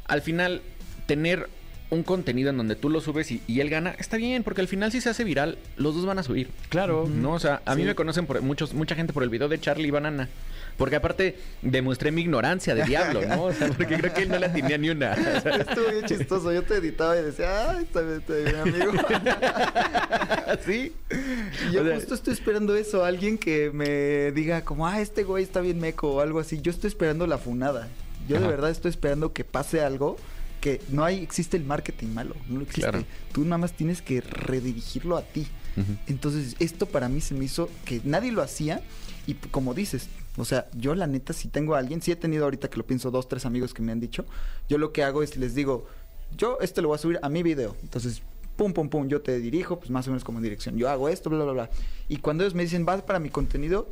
[0.06, 0.62] al final
[1.06, 1.48] tener
[1.90, 4.68] un contenido en donde tú lo subes y, y él gana, está bien, porque al
[4.68, 6.48] final si se hace viral, los dos van a subir.
[6.68, 7.08] Claro.
[7.08, 9.60] No, o sea, a mí me conocen por muchos, mucha gente por el video de
[9.60, 10.28] Charlie Banana.
[10.76, 13.44] Porque aparte demostré mi ignorancia de diablo, ¿no?
[13.44, 15.12] O sea, porque creo que él no la tenía ni una.
[15.12, 16.52] O sea, Estuvo bien chistoso.
[16.52, 18.92] Yo te editaba y decía, ay, está bien, está bien, amigo.
[20.66, 20.92] ¿Sí?
[21.10, 25.24] Y yo O sea, justo estoy esperando eso, alguien que me diga como, ah, este
[25.24, 26.60] güey está bien meco o algo así.
[26.60, 27.88] Yo estoy esperando la funada.
[28.28, 30.16] Yo de verdad estoy esperando que pase algo
[30.66, 32.80] que no hay, existe el marketing malo, no existe.
[32.80, 33.04] Claro.
[33.32, 35.46] Tú nada más tienes que redirigirlo a ti.
[36.08, 38.82] Entonces, esto para mí se me hizo que nadie lo hacía
[39.28, 42.44] y como dices, o sea, yo la neta si tengo a alguien, si he tenido
[42.44, 44.24] ahorita que lo pienso dos, tres amigos que me han dicho,
[44.68, 45.86] yo lo que hago es les digo,
[46.36, 47.76] yo este lo voy a subir a mi video.
[47.82, 48.22] Entonces,
[48.56, 50.76] pum, pum, pum, yo te dirijo, pues más o menos como dirección.
[50.78, 51.70] Yo hago esto, bla, bla, bla.
[52.08, 53.88] Y cuando ellos me dicen, vas para mi contenido,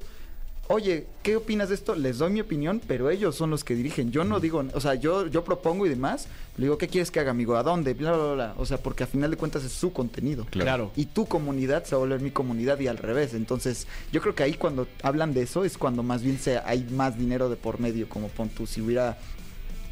[0.69, 1.95] oye, ¿qué opinas de esto?
[1.95, 4.11] Les doy mi opinión, pero ellos son los que dirigen.
[4.11, 6.27] Yo no digo, o sea, yo, yo propongo y demás.
[6.57, 7.57] Le digo, ¿qué quieres que haga, amigo?
[7.57, 7.95] ¿A dónde?
[7.95, 8.55] Bla, bla, bla, bla.
[8.59, 10.47] O sea, porque a final de cuentas es su contenido.
[10.51, 10.93] Claro.
[10.97, 13.35] Y tu comunidad se va a volver mi comunidad y al revés.
[13.35, 16.87] Entonces, yo creo que ahí cuando hablan de eso es cuando más bien se, hay
[16.91, 19.19] más dinero de por medio, como pon tú, si hubiera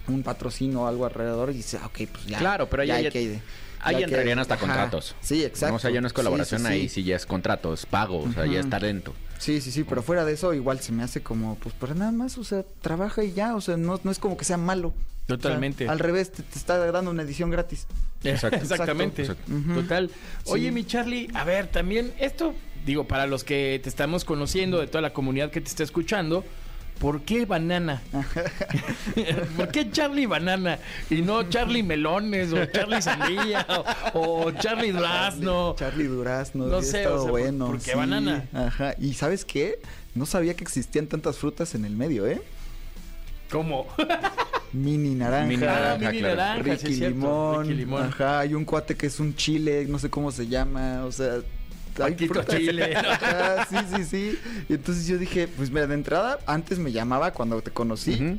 [0.08, 2.38] un patrocinio o algo alrededor y dice, ah, ok, pues ya.
[2.38, 3.40] Claro, pero ya hay- hay que-
[3.82, 4.60] Ahí ya que- entrarían hasta Ajá.
[4.66, 5.14] contratos.
[5.20, 5.72] Sí, exacto.
[5.72, 6.72] No, o sea, ya no es colaboración sí, sí.
[6.72, 9.12] ahí, sí ya es contrato, es pago, o sea, ya es talento.
[9.38, 12.12] Sí, sí, sí, pero fuera de eso igual se me hace como, pues, para nada
[12.12, 14.88] más, o sea, trabaja y ya, o sea, no, no es como que sea malo.
[14.88, 15.88] O sea, Totalmente.
[15.88, 17.86] al revés, te, te está dando una edición gratis.
[18.24, 18.56] Exacto.
[18.58, 19.22] Exactamente.
[19.22, 19.52] Exacto.
[19.74, 20.10] Total.
[20.46, 20.70] Oye, Sí.
[20.72, 22.54] mi Charlie, a ver, también esto,
[22.86, 26.44] digo, para los que te estamos conociendo, de toda la comunidad que te está escuchando,
[27.02, 28.00] ¿por qué banana?
[29.56, 30.78] ¿Por qué Charlie Banana?
[31.10, 33.66] Y no Charlie Melones o Charlie Sandía
[34.14, 35.74] o, o Charlie Durazno.
[35.76, 36.66] Charlie Durazno.
[36.68, 37.66] No sí, sé, estaba o sea, ¿por- bueno.
[37.66, 37.96] por qué sí.
[37.96, 38.44] banana?
[38.54, 38.94] Ajá.
[38.98, 39.78] Y ¿sabes qué?
[40.14, 42.40] No sabía que existían tantas frutas en el medio, ¿eh?
[43.50, 43.86] ¿Cómo?
[44.72, 45.46] Mini naranja.
[45.46, 46.36] Mini Ah, naranja, mini claro.
[46.36, 47.16] naranja, sí Ricky es cierto.
[47.16, 48.02] limón, Ricky Limón.
[48.04, 51.40] Ajá, hay un cuate que es un chile, no sé cómo se llama, o sea,
[52.00, 52.56] hay frutas.
[52.56, 52.94] Chile.
[52.96, 54.38] Ajá, sí, sí, sí.
[54.68, 58.38] Y entonces yo dije, pues mira, de entrada, antes me llamaba cuando te conocí,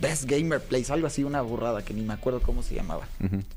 [0.00, 3.08] Best Gamer Place, algo así, una burrada que ni me acuerdo cómo se llamaba.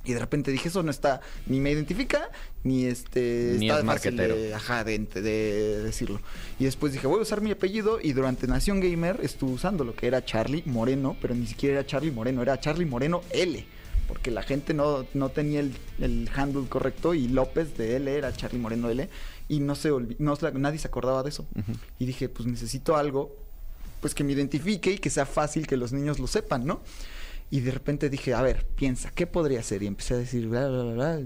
[0.03, 2.29] Y de repente dije, eso no está, ni me identifica,
[2.63, 3.55] ni este...
[3.59, 6.19] Ni está es fácil de, ajá, de, de decirlo.
[6.59, 9.95] Y después dije, voy a usar mi apellido y durante Nación Gamer estuve usando lo
[9.95, 13.65] que era Charlie Moreno, pero ni siquiera era Charlie Moreno, era Charlie Moreno L.
[14.13, 18.31] Porque la gente no, no tenía el, el handle correcto y López de L era
[18.31, 19.09] Charlie Moreno L.
[19.49, 21.47] Y no se no, nadie se acordaba de eso.
[21.97, 23.35] Y dije, pues necesito algo
[24.01, 26.81] pues que me identifique y que sea fácil que los niños lo sepan, ¿no?
[27.49, 29.81] Y de repente dije, a ver, piensa, ¿qué podría ser?
[29.81, 31.19] Y empecé a decir, bla, bla, bla, bla.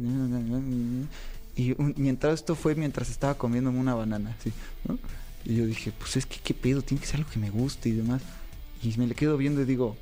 [1.55, 4.51] Y un- mientras esto fue mientras estaba comiéndome una banana, así,
[4.87, 4.97] ¿no?
[5.45, 7.89] Y yo dije, pues es que qué pedo, tiene que ser algo que me guste
[7.89, 8.21] y demás.
[8.83, 9.97] Y me le quedo viendo y digo,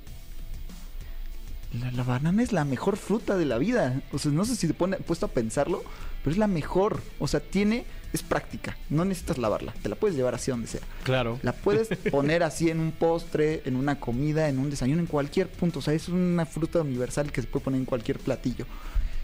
[1.79, 4.01] la, la banana es la mejor fruta de la vida.
[4.11, 5.83] O sea, no sé si te pone puesto a pensarlo,
[6.23, 7.01] pero es la mejor.
[7.19, 8.77] O sea, tiene, es práctica.
[8.89, 9.73] No necesitas lavarla.
[9.81, 10.81] Te la puedes llevar así donde sea.
[11.03, 11.39] Claro.
[11.43, 15.49] La puedes poner así en un postre, en una comida, en un desayuno, en cualquier
[15.49, 15.79] punto.
[15.79, 18.65] O sea, es una fruta universal que se puede poner en cualquier platillo.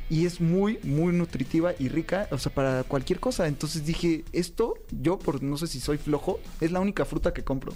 [0.10, 3.48] Y es muy, muy nutritiva y rica, o sea, para cualquier cosa.
[3.48, 7.44] Entonces dije, esto, yo por no sé si soy flojo, es la única fruta que
[7.44, 7.74] compro.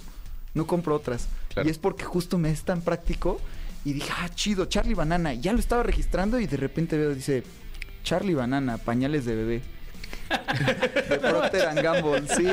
[0.54, 1.28] No compro otras.
[1.50, 1.68] Claro.
[1.68, 3.40] Y es porque justo me es tan práctico.
[3.86, 5.34] Y dije, ah, chido, Charlie Banana.
[5.36, 7.44] Ya lo estaba registrando y de repente veo, dice,
[8.04, 9.62] Charlie Banana, pañales de bebé.
[11.10, 12.48] de Procter and Gamble, sí.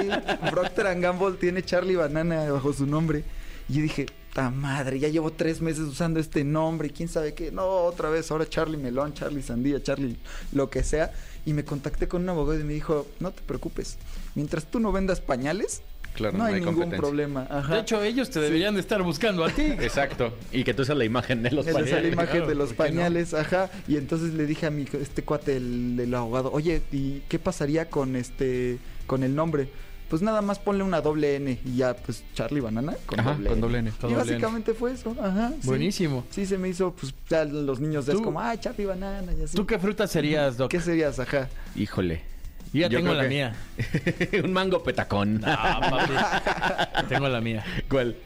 [0.51, 3.25] Procter and Gamble tiene Charlie Banana bajo su nombre.
[3.69, 7.51] Y dije, ta madre, ya llevo tres meses usando este nombre quién sabe qué.
[7.51, 10.19] No, otra vez, ahora Charlie Melón, Charlie Sandía, Charlie
[10.53, 11.13] lo que sea.
[11.47, 13.97] Y me contacté con un abogado y me dijo, no te preocupes,
[14.35, 15.83] mientras tú no vendas pañales,
[16.15, 17.47] Claro, no, hay, ningún problema.
[17.49, 17.75] Ajá.
[17.75, 19.63] De hecho, ellos te deberían de estar buscando a ti.
[19.81, 20.35] Exacto.
[20.53, 22.13] Y que tú seas la imagen de los Esa es la pañales.
[22.13, 23.71] imagen claro, de los pañales, ajá.
[23.89, 27.89] Y entonces le dije a mi este cuate, el, el abogado, oye, ¿y qué pasaría
[27.89, 29.69] con este, con el nombre?
[30.13, 33.49] Pues nada más ponle una doble N y ya, pues Charlie Banana con Ajá, doble
[33.49, 33.61] con N.
[33.63, 33.93] doble N.
[34.03, 34.17] Y N.
[34.17, 35.53] básicamente fue eso, ajá.
[35.65, 36.27] Buenísimo.
[36.29, 39.57] Sí, se me hizo, pues ya los niños de como, ay, Charlie Banana y así.
[39.57, 40.71] ¿Tú qué fruta serías, Doc?
[40.71, 41.49] ¿Qué serías, ajá?
[41.75, 42.32] Híjole.
[42.73, 43.55] Yo ya Yo tengo la que- mía.
[44.45, 45.43] Un mango petacón.
[45.45, 47.07] Ah, papi.
[47.09, 47.63] tengo la mía.
[47.89, 48.17] ¿Cuál?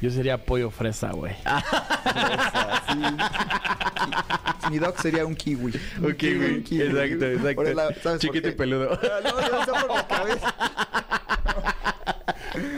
[0.00, 1.34] Yo sería pollo fresa, güey.
[1.44, 2.98] Así.
[4.70, 5.72] Mi dog sería un kiwi.
[6.02, 6.64] Un kiwi.
[6.82, 7.54] Exacto, exacto.
[7.54, 8.98] Por el lado, ¿sabes por Chiquito y peludo.
[9.02, 10.54] Ah, No, sé por la cabeza.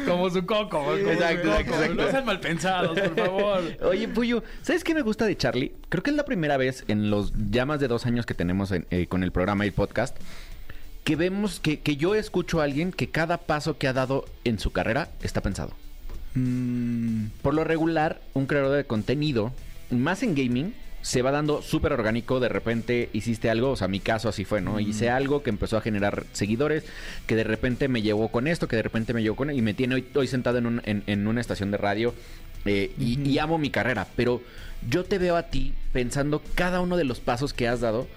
[0.07, 1.03] Como su coco, güey.
[1.03, 1.61] como su Exacto, coco.
[1.61, 1.95] exacto.
[1.95, 3.63] No sean mal pensados, por favor.
[3.83, 5.73] Oye, Puyo, ¿sabes qué me gusta de Charlie?
[5.89, 8.71] Creo que es la primera vez en los ya más de dos años que tenemos
[8.73, 10.17] en- eh, con el programa y el podcast
[11.07, 14.59] que vemos que, que yo escucho a alguien que cada paso que ha dado en
[14.59, 15.73] su carrera está pensado.
[16.35, 19.53] Mm, Por lo regular, un creador de contenido,
[19.91, 24.01] más en gaming, se va dando súper orgánico, de repente hiciste algo, o sea, mi
[24.01, 24.81] caso así fue, ¿no?
[24.81, 26.83] Hice algo que empezó a generar seguidores,
[27.29, 29.51] que de repente me llevó con esto, que de repente me llevó con...
[29.53, 32.13] y me tiene hoy, hoy sentado en, un- en- en una estación de radio
[32.65, 34.43] eh, y, y amo mi carrera, pero
[34.91, 38.09] yo te veo a ti pensando cada uno de los pasos que has dado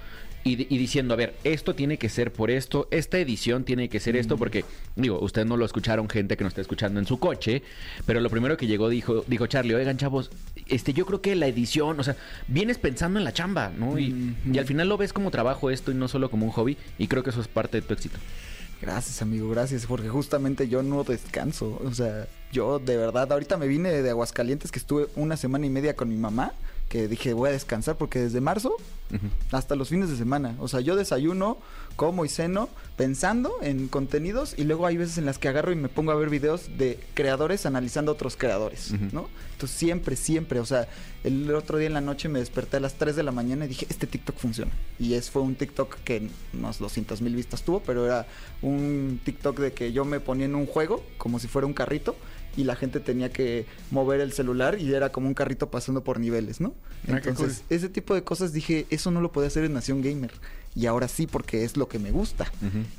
[0.44, 4.00] y, y diciendo, a ver, esto tiene que ser por esto, esta edición tiene que
[4.00, 7.20] ser esto, porque, digo, ustedes no lo escucharon, gente que nos está escuchando en su
[7.20, 7.62] coche,
[8.06, 10.32] pero lo primero que llegó dijo, dijo Charlie, oigan, chavos,
[10.68, 12.16] este, yo creo que la edición, o sea,
[12.48, 14.00] vienes pensando en la chamba, ¿no?
[14.00, 16.78] Y, y al final lo ves como trabajo esto y no solo como un hobby,
[16.98, 18.18] y creo que eso es parte de tu éxito.
[18.82, 21.82] Gracias, amigo, gracias, porque justamente yo no descanso.
[21.84, 25.70] O sea, yo de verdad, ahorita me vine de Aguascalientes, que estuve una semana y
[25.70, 26.54] media con mi mamá,
[26.90, 28.76] que dije voy a descansar, porque desde marzo
[29.52, 30.56] hasta los fines de semana.
[30.60, 31.58] O sea, yo desayuno,
[31.96, 35.76] como y ceno pensando en contenidos y luego hay veces en las que agarro y
[35.76, 38.92] me pongo a ver videos de creadores analizando otros creadores.
[39.14, 39.28] ¿no?
[39.60, 40.88] Entonces siempre, siempre, o sea,
[41.26, 43.68] el otro día en la noche me desperté a las 3 de la mañana y
[43.68, 44.72] dije, este TikTok funciona.
[44.98, 48.26] Y es fue un TikTok que unos 200 mil vistas tuvo, pero era
[48.62, 52.16] un TikTok de que yo me ponía en un juego como si fuera un carrito
[52.56, 56.22] y la gente tenía que mover el celular y era como un carrito pasando por
[56.22, 56.74] niveles, ¿no?
[57.10, 60.32] Ah, Entonces, ese tipo de cosas dije, eso no lo podía hacer en Nación Gamer.
[60.76, 62.52] Y ahora sí, porque es lo que me gusta.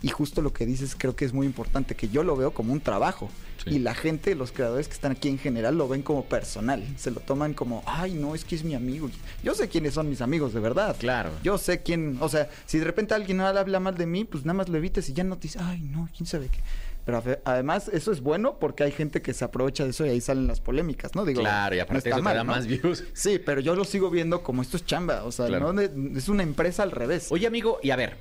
[0.03, 2.73] Y justo lo que dices creo que es muy importante, que yo lo veo como
[2.73, 3.31] un trabajo.
[3.65, 3.75] Sí.
[3.75, 6.83] Y la gente, los creadores que están aquí en general, lo ven como personal.
[6.97, 9.11] Se lo toman como, ay, no, es que es mi amigo.
[9.43, 10.97] Yo sé quiénes son mis amigos, de verdad.
[10.99, 11.31] Claro.
[11.43, 14.55] Yo sé quién, o sea, si de repente alguien habla mal de mí, pues nada
[14.55, 16.61] más lo evites y ya no te dice, ay, no, quién sabe qué.
[17.23, 20.21] Pero además, eso es bueno porque hay gente que se aprovecha de eso y ahí
[20.21, 21.25] salen las polémicas, ¿no?
[21.25, 22.53] Digo, Claro, y aparte eso te mal, da ¿no?
[22.53, 23.05] más views.
[23.15, 25.73] Sí, pero yo lo sigo viendo como esto es chamba, o sea, Claro.
[25.73, 27.29] no de- es una empresa al revés.
[27.31, 28.17] Oye, amigo, y a ver.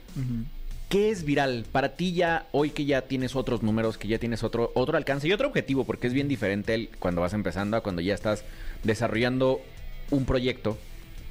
[0.90, 1.66] ¿Qué es viral?
[1.72, 5.28] Para ti ya, hoy que ya tienes otros números, que ya tienes otro, otro alcance
[5.28, 8.44] y otro objetivo, porque es bien diferente el, cuando vas empezando a cuando ya estás
[8.84, 9.62] desarrollando
[10.10, 10.80] un proyecto.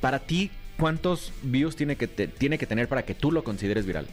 [0.00, 3.84] Para ti, ¿cuántos views tiene que, te- tiene que tener para que tú lo consideres
[3.84, 4.06] viral?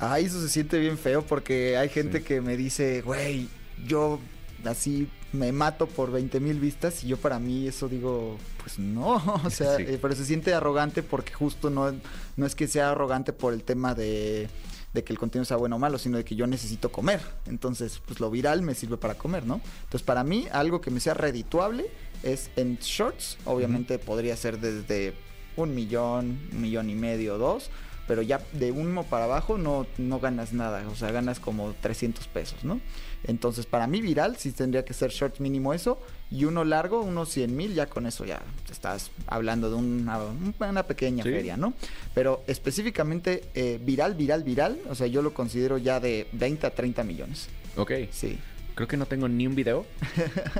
[0.00, 2.24] Ay, eso se siente bien feo porque hay gente Sí.
[2.24, 3.48] que me dice, güey,
[3.86, 4.18] yo
[4.64, 9.14] así me mato por 20 mil vistas y yo para mí eso digo, pues no,
[9.44, 9.84] o sea, Sí.
[9.86, 11.92] eh, pero se siente arrogante porque justo no,
[12.36, 14.48] no es que sea arrogante por el tema de,
[14.92, 17.20] de que el contenido sea bueno o malo, sino de que yo necesito comer.
[17.46, 19.60] Entonces, pues lo viral me sirve para comer, ¿no?
[19.84, 21.86] Entonces, para mí, algo que me sea redituable
[22.22, 25.14] es en shorts, obviamente podría ser desde
[25.56, 27.70] un millón, un millón y medio, dos,
[28.10, 32.26] pero ya de uno para abajo no, no ganas nada, o sea, ganas como 300
[32.26, 32.80] pesos, ¿no?
[33.22, 37.28] Entonces, para mí viral sí tendría que ser shorts mínimo eso, y uno largo, unos
[37.28, 40.18] 100 mil, ya con eso ya estás hablando de una,
[40.58, 41.30] una pequeña Sí.
[41.30, 41.72] feria, ¿no?
[42.12, 46.70] Pero específicamente eh, viral, viral, viral, o sea, yo lo considero ya de 20 a
[46.74, 47.46] 30 millones,
[47.76, 47.92] Ok.
[48.10, 48.40] sí.
[48.74, 49.84] Creo que no tengo ni un video.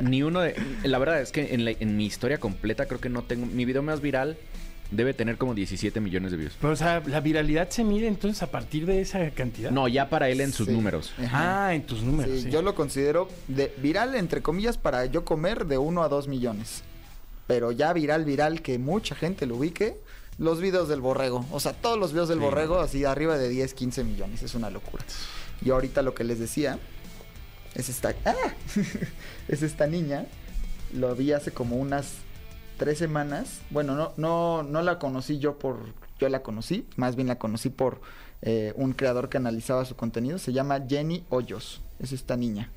[0.02, 0.54] ni uno de.
[0.84, 3.46] La verdad es que en, la- en mi historia completa creo que no tengo.
[3.46, 4.36] Mi video más viral
[4.90, 6.54] debe tener como 17 millones de views.
[6.60, 9.70] Pero, o sea, la viralidad se mide entonces a partir de esa cantidad.
[9.70, 10.72] No, ya para él en sus Sí.
[10.72, 11.12] números.
[11.18, 11.66] Ajá.
[11.68, 12.34] Ah, en tus números.
[12.36, 12.50] Sí, sí.
[12.50, 16.82] Yo lo considero de viral, entre comillas, para yo comer de 1 a 2 millones.
[17.46, 19.96] Pero ya viral, viral, que mucha gente lo ubique,
[20.38, 21.44] los videos del borrego.
[21.50, 22.44] O sea, todos los videos del Sí.
[22.44, 24.42] borrego, así arriba de 10, 15 millones.
[24.42, 25.04] Es una locura.
[25.64, 26.78] Y ahorita lo que les decía
[27.74, 28.14] es esta.
[28.24, 28.34] ¡Ah!
[29.48, 30.26] es esta niña.
[30.94, 32.14] Lo vi hace como unas
[32.80, 33.60] tres semanas.
[33.68, 35.76] Bueno, no, no, no la conocí yo por.
[36.18, 36.86] Yo la conocí.
[36.96, 38.00] Más bien la conocí por
[38.40, 40.38] eh, un creador que analizaba su contenido.
[40.38, 41.82] Se llama Jenny Hoyos.
[41.98, 42.70] Es esta niña.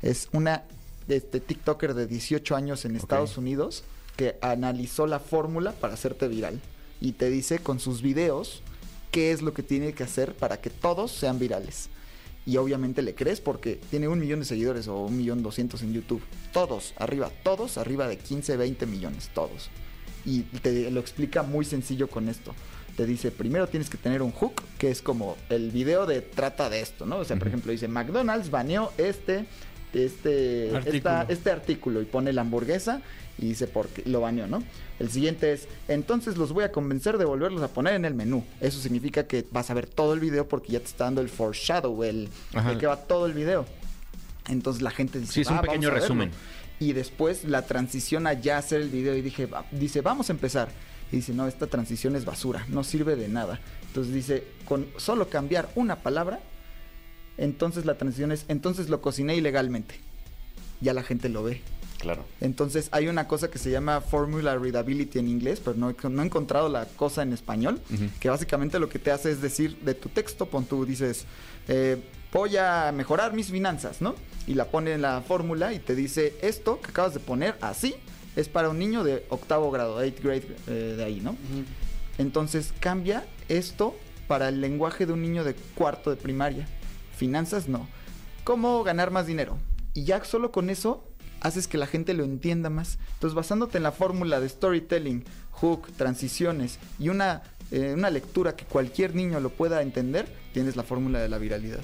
[0.00, 0.62] Es una
[1.08, 3.82] este, TikToker de 18 años en Estados Unidos
[4.14, 6.60] que analizó la fórmula para hacerte viral.
[7.00, 8.62] Y te dice con sus videos
[9.10, 11.88] qué es lo que tiene que hacer para que todos sean virales.
[12.48, 15.92] Y obviamente le crees porque tiene un millón de seguidores o un millón doscientos en
[15.92, 16.22] YouTube.
[16.50, 19.68] Todos, arriba, todos, arriba de 15, 20 millones, todos.
[20.24, 22.54] Y te lo explica muy sencillo con esto.
[22.96, 26.70] Te dice, primero tienes que tener un hook, que es como el video de trata
[26.70, 27.18] de esto, ¿no?
[27.18, 29.44] O sea, por ejemplo, dice, McDonald's baneó este,
[29.94, 30.96] este, Artículo.
[30.96, 33.00] esta- este artículo y pone la hamburguesa
[33.38, 34.62] y dice por qué lo baneó, ¿no?
[34.98, 38.44] El siguiente es, entonces los voy a convencer de volverlos a poner en el menú.
[38.60, 41.28] Eso significa que vas a ver todo el video porque ya te está dando el
[41.28, 42.28] foreshadow, el,
[42.68, 43.64] el que va todo el video.
[44.48, 46.04] Entonces la gente dice, Sí, es un "Va, vamos pequeño a verlo".
[46.04, 46.30] resumen.
[46.80, 50.68] Y después la transición a ya hacer el video y dije, dice, vamos a empezar.
[51.12, 53.60] Y dice, no, esta transición es basura, no sirve de nada.
[53.88, 56.40] Entonces dice, con solo cambiar una palabra,
[57.38, 59.94] entonces la transición es, entonces lo cociné ilegalmente.
[60.80, 61.60] Ya la gente lo ve.
[61.98, 62.24] Claro.
[62.40, 66.22] Entonces hay una cosa que se llama Formula Readability en inglés, pero no, he- no
[66.22, 67.80] he encontrado la cosa en español,
[68.20, 71.24] que básicamente lo que te hace es decir de tu texto, pon tú dices,
[71.66, 71.96] eh,
[72.32, 74.14] voy a mejorar mis finanzas, ¿no?
[74.46, 77.96] Y la pone en la fórmula y te dice, esto que acabas de poner así
[78.36, 81.36] es para un niño de octavo grado, 8th grade eh, de ahí, ¿no?
[82.18, 83.96] Entonces cambia esto
[84.28, 86.68] para el lenguaje de un niño de cuarto de primaria.
[87.18, 87.88] Finanzas no.
[88.44, 89.58] ¿Cómo ganar más dinero?
[89.92, 91.04] Y ya solo con eso
[91.40, 92.98] haces que la gente lo entienda más.
[93.14, 98.64] Entonces basándote en la fórmula de storytelling, hook, transiciones y una, eh, una lectura que
[98.64, 101.80] cualquier niño lo pueda entender, tienes la fórmula de la viralidad.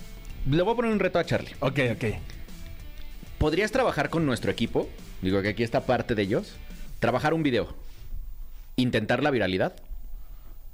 [0.49, 1.57] Le voy a poner un reto a Charlie.
[1.59, 2.05] Ok, ok.
[3.39, 4.89] ¿Podrías trabajar con nuestro equipo?
[5.21, 6.55] Digo que aquí está parte de ellos.
[7.01, 7.75] Trabajar un video.
[8.77, 9.75] Intentar la viralidad.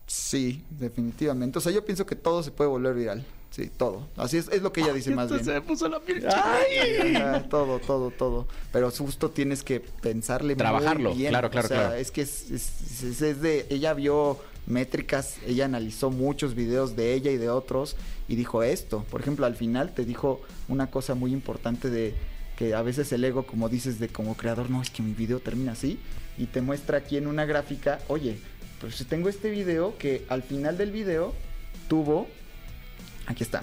[0.07, 1.59] Sí, definitivamente.
[1.59, 3.25] O sea, yo pienso que todo se puede volver viral.
[3.51, 4.07] Sí, todo.
[4.17, 5.45] Así es, es lo que ella dice más bien.
[5.45, 8.47] Se me puso la piel Ajá, todo, todo, todo.
[8.73, 11.31] Pero justo tienes que pensarle muy Trabajarlo, bien.
[11.31, 11.95] claro, claro, o sea, claro.
[11.97, 13.67] Es que es, es- es- es de...
[13.71, 17.97] Ella vio métricas, ella analizó muchos videos de ella y de otros
[18.29, 19.05] y dijo esto.
[19.11, 22.15] Por ejemplo, al final te dijo una cosa muy importante de
[22.57, 25.41] que a veces el ego, como dices, de como creador, no, es que mi video
[25.41, 25.99] termina así.
[26.39, 28.39] Y te muestra aquí en una gráfica, oye,
[28.81, 31.35] pues si tengo este video que al final del video
[31.89, 32.29] tuvo...
[33.31, 33.63] Aquí está.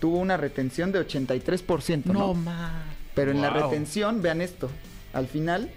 [0.00, 2.06] Tuvo una retención de 83%.
[2.06, 2.34] ¿no?
[2.34, 2.84] ma.
[3.14, 4.68] Pero en la retención, vean esto.
[5.12, 5.70] Al final,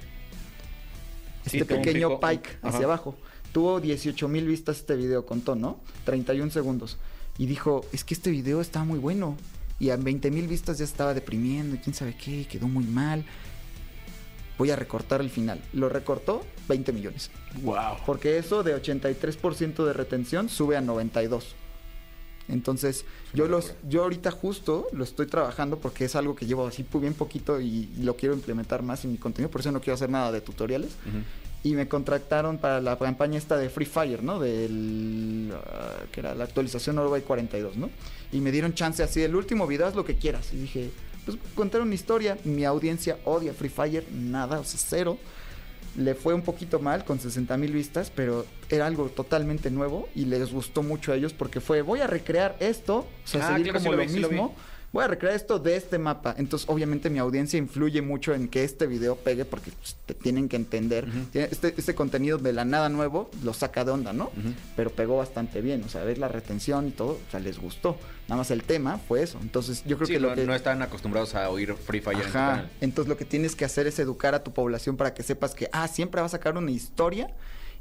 [1.46, 2.20] Sí, este pequeño pico.
[2.28, 3.16] pike hacia abajo.
[3.52, 5.80] Tuvo 18 mil vistas este video, contó, ¿no?
[6.06, 6.98] 31 segundos.
[7.38, 9.38] Y dijo, es que este video está muy bueno.
[9.80, 13.26] Y a 20 mil vistas ya estaba deprimiendo, y quién sabe qué, quedó muy mal.
[14.58, 15.62] Voy a recortar el final.
[15.74, 17.30] Lo recortó 20 millones.
[17.62, 17.98] Wow.
[18.06, 21.56] Porque eso de 83% de retención sube a 92.
[22.50, 26.86] Entonces, yo los yo ahorita justo lo estoy trabajando porque es algo que llevo así
[26.94, 30.10] bien poquito y lo quiero implementar más en mi contenido, por eso no quiero hacer
[30.10, 30.92] nada de tutoriales.
[31.66, 34.38] Y me contrataron para la campaña esta de Free Fire, ¿no?
[34.38, 37.90] Del ah, que era la actualización Orway 42, ¿no?
[38.34, 40.52] Y me dieron chance así, el último video haz lo que quieras.
[40.52, 40.92] Y dije,
[41.26, 45.18] pues contar una historia, mi audiencia odia Free Fire, nada, o sea, cero
[45.98, 50.26] le fue un poquito mal con 60 mil vistas, pero era algo totalmente nuevo y
[50.26, 53.72] les gustó mucho a ellos porque fue, voy a recrear esto, o sea, Ah, seguir
[53.72, 54.36] claro, sí como lo lo, vi, sí lo vi.
[54.36, 54.56] mismo.
[54.94, 56.36] Voy a recrear esto de este mapa.
[56.38, 60.48] Entonces, obviamente, mi audiencia influye mucho en que este video pegue porque pues, te tienen
[60.48, 61.08] que entender.
[61.34, 64.32] Este, este contenido de la nada nuevo lo saca de onda, ¿no?
[64.76, 65.84] Pero pegó bastante bien.
[65.84, 67.98] O sea, ves la retención y todo, o sea, les gustó.
[68.28, 69.40] Nada más el tema fue eso.
[69.42, 70.46] Entonces, yo creo Sí, que lo no, que.
[70.46, 72.70] no están acostumbrados a oír Free Fire en tu Ajá.
[72.80, 75.70] Entonces lo que tienes que hacer es educar a tu población para que sepas que,
[75.74, 77.32] ah, siempre va a sacar una historia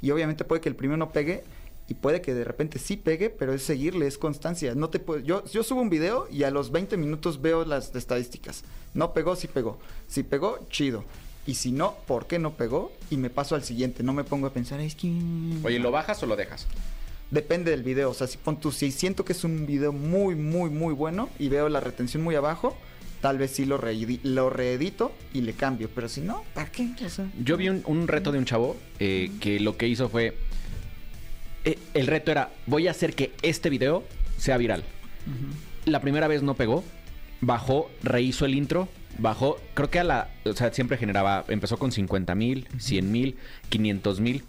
[0.00, 1.44] y obviamente puede que el primero no pegue
[1.92, 4.74] y puede que de repente sí pegue, pero es seguirle, es constancia.
[4.74, 7.94] No te puedo- yo, yo subo un video y a los 20 minutos veo las
[7.94, 8.64] estadísticas.
[8.94, 9.78] No pegó, sí pegó.
[10.08, 11.04] Si pegó, chido.
[11.46, 12.92] Y si no, ¿por qué no pegó?
[13.10, 14.02] Y me paso al siguiente.
[14.02, 15.12] No me pongo a pensar, es que...
[15.64, 16.66] Oye, ¿lo bajas o lo dejas?
[17.30, 18.08] Depende del video.
[18.10, 21.28] O sea, si pon tú, si siento que es un video muy, muy, muy bueno
[21.38, 22.74] y veo la retención muy abajo,
[23.20, 23.78] tal vez sí lo,
[24.22, 25.90] lo reedito y le cambio.
[25.94, 26.88] Pero si no, ¿para qué?
[27.04, 30.08] O sea, Yo vi un, un reto de un chavo eh, que lo que hizo
[30.08, 30.34] fue.
[31.64, 34.04] Eh, el reto era: voy a hacer que este video
[34.36, 34.84] sea viral.
[35.84, 36.84] La primera vez no pegó,
[37.40, 40.30] bajó, rehizo el intro, bajó, creo que a la.
[40.44, 41.44] O sea, siempre generaba.
[41.48, 43.36] Empezó con 50 mil, 100 mil,
[43.68, 44.44] 500 mil.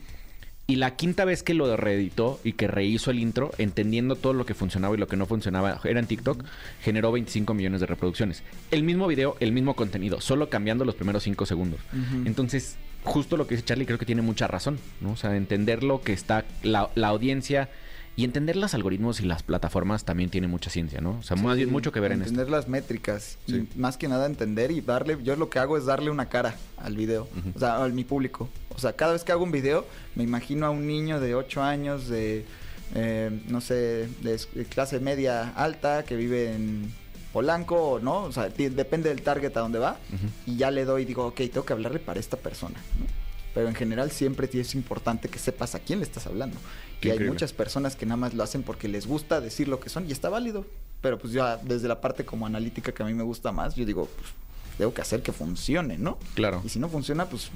[0.66, 4.46] Y la quinta vez que lo reeditó y que rehizo el intro, entendiendo todo lo
[4.46, 6.42] que funcionaba y lo que no funcionaba, era en TikTok,
[6.82, 8.44] generó 25 millones de reproducciones.
[8.72, 11.82] El mismo video, el mismo contenido, solo cambiando los primeros 5 segundos.
[12.24, 15.12] Entonces, justo lo que dice Charlie, creo que tiene mucha razón, ¿no?
[15.12, 17.70] O sea, entender lo que está la, la audiencia
[18.16, 21.18] y entender los algoritmos y las plataformas también tiene mucha ciencia, ¿no?
[21.20, 22.30] O sea, más bien mucho que ver en esto.
[22.30, 23.68] entender las métricas Sí.
[23.74, 26.56] y más que nada entender y darle yo lo que hago es darle una cara
[26.78, 29.86] al video o sea a mi público o sea cada vez que hago un video
[30.16, 32.46] me imagino a un niño de 8 años de
[32.94, 34.40] eh, no sé de
[34.70, 36.94] clase media alta que vive en
[37.34, 39.98] Polanco o no o sea depende del target a donde va
[40.46, 43.06] y ya le doy digo ok tengo que hablarle para esta persona ¿no?
[43.54, 46.58] pero en general siempre es importante que sepas a quién le estás hablando
[47.04, 49.80] Qué y hay muchas personas que nada más lo hacen porque les gusta decir lo
[49.80, 50.66] que son y está válido.
[51.02, 53.86] Pero pues ya desde la parte como analítica que a mí me gusta más, yo
[53.86, 54.30] digo, pues
[54.78, 56.18] tengo que hacer que funcione, ¿no?
[56.34, 56.62] Claro.
[56.64, 57.52] Y si no funciona, pues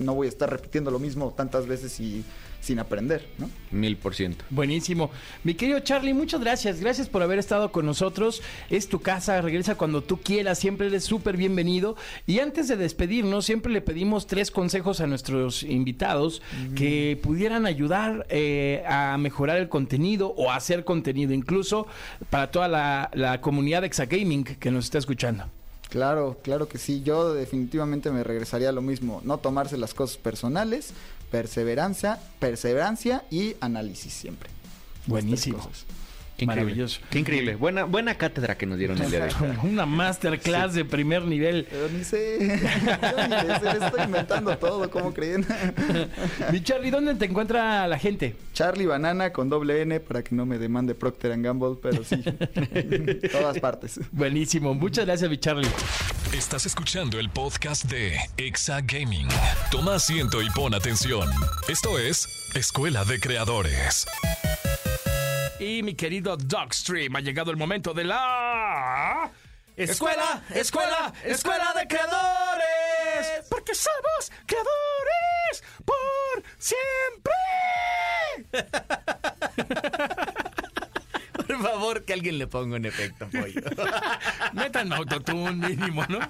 [0.00, 2.24] no voy a estar repitiendo lo mismo tantas veces y
[2.60, 3.48] sin aprender, ¿no?
[3.70, 4.44] Mil por ciento.
[4.50, 5.10] Buenísimo.
[5.44, 6.80] Mi querido Charlie, muchas gracias.
[6.80, 8.42] Gracias por haber estado con nosotros.
[8.68, 10.58] Es tu casa, regresa cuando tú quieras.
[10.58, 11.96] Siempre eres súper bienvenido.
[12.26, 16.42] Y antes de despedirnos, siempre le pedimos tres consejos a nuestros invitados
[16.76, 21.86] que pudieran ayudar eh, a mejorar el contenido o hacer contenido incluso
[22.28, 25.46] para toda la, la comunidad de Exagaming que nos está escuchando.
[25.90, 27.02] Claro, claro que sí.
[27.02, 29.20] Yo definitivamente me regresaría a lo mismo.
[29.24, 30.92] No tomarse las cosas personales,
[31.30, 34.50] perseverancia, perseverancia y análisis siempre.
[35.06, 35.58] Buenísimo.
[36.44, 36.64] Increíble.
[36.64, 37.00] Maravilloso.
[37.10, 37.54] Qué increíble.
[37.56, 39.56] Buena, buena cátedra que nos dieron el día de hoy.
[39.70, 41.66] Una masterclass de primer nivel.
[41.70, 42.38] Pero ni sé.
[42.60, 45.46] Yo ni le sé, estoy inventando todo, ¿cómo creen?
[46.52, 48.36] Mi Charlie, ¿dónde te encuentra la gente?
[48.52, 52.22] Charlie Banana con doble N para que no me demande Procter Gamble, pero sí.
[53.32, 54.00] Todas partes.
[54.12, 54.74] Buenísimo.
[54.74, 55.68] Muchas gracias, mi Charlie.
[56.32, 59.28] Estás escuchando el podcast de Exa Gaming.
[59.70, 61.28] Toma asiento y pon atención.
[61.68, 64.06] Esto es Escuela de Creadores.
[65.60, 69.30] Y mi querido Dogstream, ha llegado el momento de la...
[69.76, 73.46] Escuela, escuela, escuela de creadores.
[73.50, 77.34] Porque somos creadores por siempre.
[81.50, 83.60] Por favor, que alguien le ponga un efecto, pollo.
[84.52, 86.20] Metan autotune mínimo, ¿no?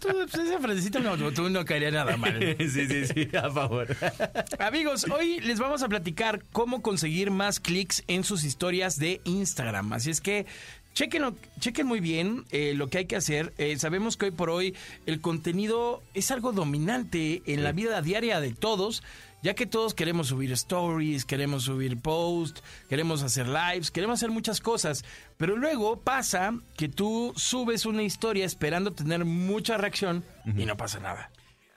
[0.00, 2.56] Tú, pues, esa frasecita en autotune no caería nada mal.
[2.58, 3.86] sí, sí, sí, a favor.
[4.58, 9.92] Amigos, hoy les vamos a platicar cómo conseguir más clics en sus historias de Instagram.
[9.92, 10.46] Así es que
[10.92, 13.52] chequen, chequen muy bien eh, lo que hay que hacer.
[13.58, 14.74] Eh, sabemos que hoy por hoy
[15.06, 19.04] el contenido es algo dominante en la vida diaria de todos.
[19.42, 24.60] Ya que todos queremos subir stories, queremos subir posts, queremos hacer lives, queremos hacer muchas
[24.60, 25.04] cosas,
[25.36, 30.98] pero luego pasa que tú subes una historia esperando tener mucha reacción y no pasa
[30.98, 31.30] nada.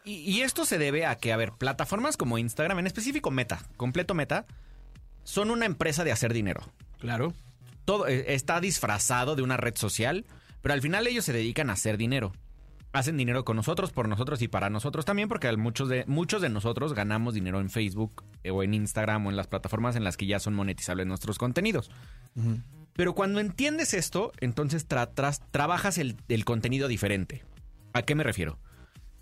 [0.03, 3.61] Y, y esto se debe a que, a ver, plataformas como Instagram, en específico Meta,
[3.77, 4.47] completo Meta,
[5.23, 6.61] son una empresa de hacer dinero.
[6.99, 7.33] Claro.
[7.85, 10.25] Todo eh, está disfrazado de una red social,
[10.61, 12.33] pero al final ellos se dedican a hacer dinero.
[12.93, 16.49] Hacen dinero con nosotros, por nosotros y para nosotros también, porque muchos de, muchos de
[16.49, 20.17] nosotros ganamos dinero en Facebook eh, o en Instagram o en las plataformas en las
[20.17, 21.89] que ya son monetizables nuestros contenidos.
[22.93, 25.09] Pero cuando entiendes esto, entonces tra-
[25.51, 27.43] trabajas el, el contenido diferente.
[27.93, 28.59] ¿A qué me refiero?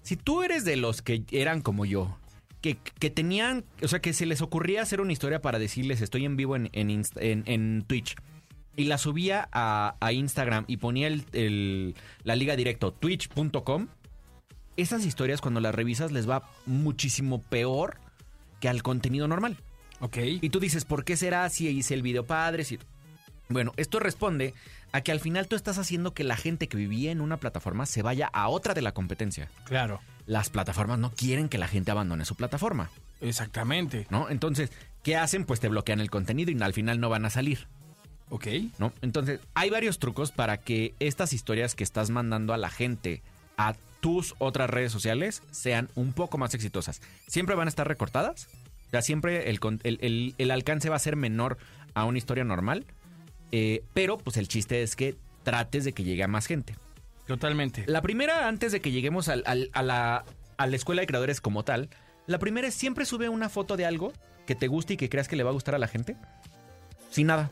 [0.02, 2.18] Si tú eres de los que eran como yo,
[2.62, 6.26] que, que tenían, o sea, que se les ocurría hacer una historia para decirles estoy
[6.26, 8.16] en vivo en, en, Inst- en- en Twitch
[8.76, 13.88] y la subía a, a Instagram y ponía el, el- la liga directo twitch.com,
[14.78, 17.98] esas historias cuando las revisas les va muchísimo peor
[18.60, 19.58] que al contenido normal.
[20.00, 20.18] Ok.
[20.42, 22.64] Y tú dices, ¿por qué será si hice el video padre?
[22.64, 22.80] Si...
[23.50, 24.54] Bueno, esto responde
[24.92, 27.86] a que al final tú estás haciendo que la gente que vivía en una plataforma
[27.86, 29.50] se vaya a otra de la competencia.
[29.66, 30.00] Claro.
[30.26, 32.90] Las plataformas no quieren que la gente abandone su plataforma,
[33.22, 34.06] Exactamente.
[34.10, 34.30] ¿no?
[34.30, 34.72] Entonces,
[35.04, 35.44] ¿qué hacen?
[35.46, 37.68] Pues te bloquean el contenido y al final no van a salir,
[38.30, 38.48] Ok.
[38.78, 38.94] ¿no?
[39.02, 43.22] Entonces, hay varios trucos para que estas historias que estás mandando a la gente
[43.58, 47.02] a tus otras redes sociales sean un poco más exitosas.
[47.28, 48.48] Siempre van a estar recortadas.
[48.88, 51.58] O sea, siempre el, con- el- el- el alcance va a ser menor
[51.94, 52.86] a una historia normal.
[53.52, 56.76] eh, pero pues el chiste es que trates de que llegue a más gente.
[57.26, 57.84] Totalmente.
[57.88, 60.24] La primera, antes de que lleguemos al- al- a, la,
[60.58, 61.90] a la escuela de creadores como tal,
[62.28, 64.14] la primera es siempre sube una foto de algo
[64.46, 66.16] que te guste y que creas que le va a gustar a la gente.
[67.10, 67.50] Sin nada.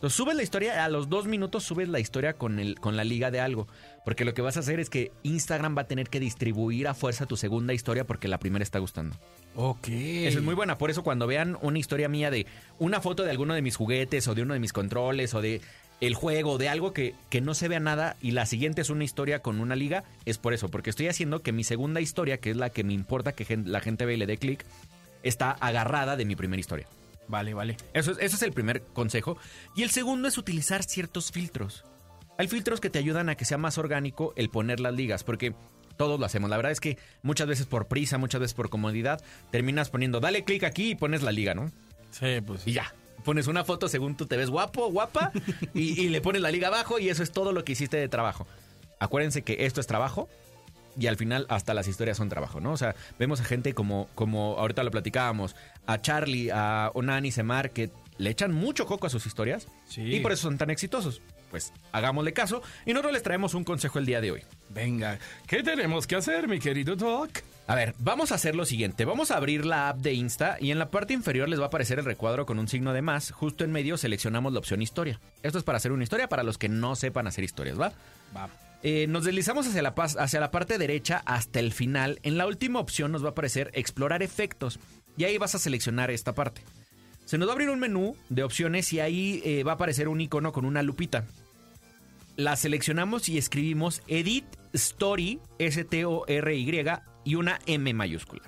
[0.00, 3.04] Entonces subes la historia, a los dos minutos subes la historia con, el, con la
[3.04, 3.68] liga de algo.
[4.02, 6.94] Porque lo que vas a hacer es que Instagram va a tener que distribuir a
[6.94, 9.14] fuerza tu segunda historia porque la primera está gustando.
[9.54, 9.88] Ok.
[9.88, 10.78] Eso es muy buena.
[10.78, 12.46] Por eso cuando vean una historia mía de
[12.78, 15.60] una foto de alguno de mis juguetes o de uno de mis controles o de
[16.00, 19.04] el juego, de algo que, que no se vea nada y la siguiente es una
[19.04, 20.70] historia con una liga, es por eso.
[20.70, 23.80] Porque estoy haciendo que mi segunda historia, que es la que me importa que la
[23.80, 24.64] gente vea y le dé clic,
[25.22, 26.86] está agarrada de mi primera historia.
[27.30, 27.76] Vale, vale.
[27.94, 29.38] Eso es, es el primer consejo.
[29.76, 31.84] Y el segundo es utilizar ciertos filtros.
[32.38, 35.54] Hay filtros que te ayudan a que sea más orgánico el poner las ligas, porque
[35.96, 36.50] todos lo hacemos.
[36.50, 39.22] La verdad es que muchas veces por prisa, muchas veces por comodidad,
[39.52, 41.70] terminas poniendo, dale clic aquí y pones la liga, ¿no?
[42.10, 42.66] Sí, pues.
[42.66, 42.94] Y ya.
[43.24, 45.30] Pones una foto según tú te ves guapo, guapa,
[45.74, 48.08] y, y le pones la liga abajo y eso es todo lo que hiciste de
[48.08, 48.46] trabajo.
[48.98, 50.28] Acuérdense que esto es trabajo
[50.98, 52.72] y al final hasta las historias son trabajo, ¿no?
[52.72, 55.54] O sea, vemos a gente como, como ahorita lo platicábamos,
[55.86, 60.02] a Charlie, a Onani, Semar, que le echan mucho coco a sus historias Sí.
[60.02, 61.20] y por eso son tan exitosos.
[61.50, 64.42] Pues hagámosle caso y nosotros les traemos un consejo el día de hoy.
[64.68, 65.18] Venga.
[65.48, 67.30] ¿Qué tenemos que hacer, mi querido Doc?
[67.66, 69.04] A ver, vamos a hacer lo siguiente.
[69.04, 71.66] Vamos a abrir la app de Insta y en la parte inferior les va a
[71.68, 73.32] aparecer el recuadro con un signo de más.
[73.32, 75.18] Justo en medio seleccionamos la opción historia.
[75.42, 77.92] Esto es para hacer una historia para los que no sepan hacer historias, ¿va?
[78.36, 78.48] Va.
[78.82, 82.18] Eh, nos deslizamos hacia la, parte derecha hasta el final.
[82.22, 84.78] En la última opción nos va a aparecer explorar efectos
[85.16, 86.62] y ahí vas a seleccionar esta parte.
[87.26, 90.08] Se nos va a abrir un menú de opciones y ahí eh, va a aparecer
[90.08, 91.26] un icono con una lupita.
[92.36, 96.86] La seleccionamos y escribimos Edit Story, S-T-O-R-Y
[97.24, 98.42] y una M mayúscula.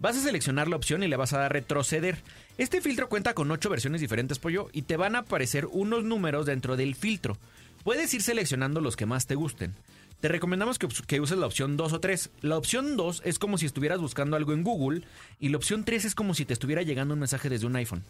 [0.00, 2.18] Vas a seleccionar la opción y le vas a dar retroceder.
[2.58, 6.46] Este filtro cuenta con 8 versiones diferentes, pollo, y te van a aparecer unos números
[6.46, 7.38] dentro del filtro.
[7.84, 9.74] Puedes ir seleccionando los que más te gusten.
[10.20, 12.30] Te recomendamos que, uses la opción 2 o 3.
[12.42, 15.02] La opción 2 es como si estuvieras buscando algo en Google
[15.40, 18.04] y la opción 3 es como si te estuviera llegando un mensaje desde un iPhone.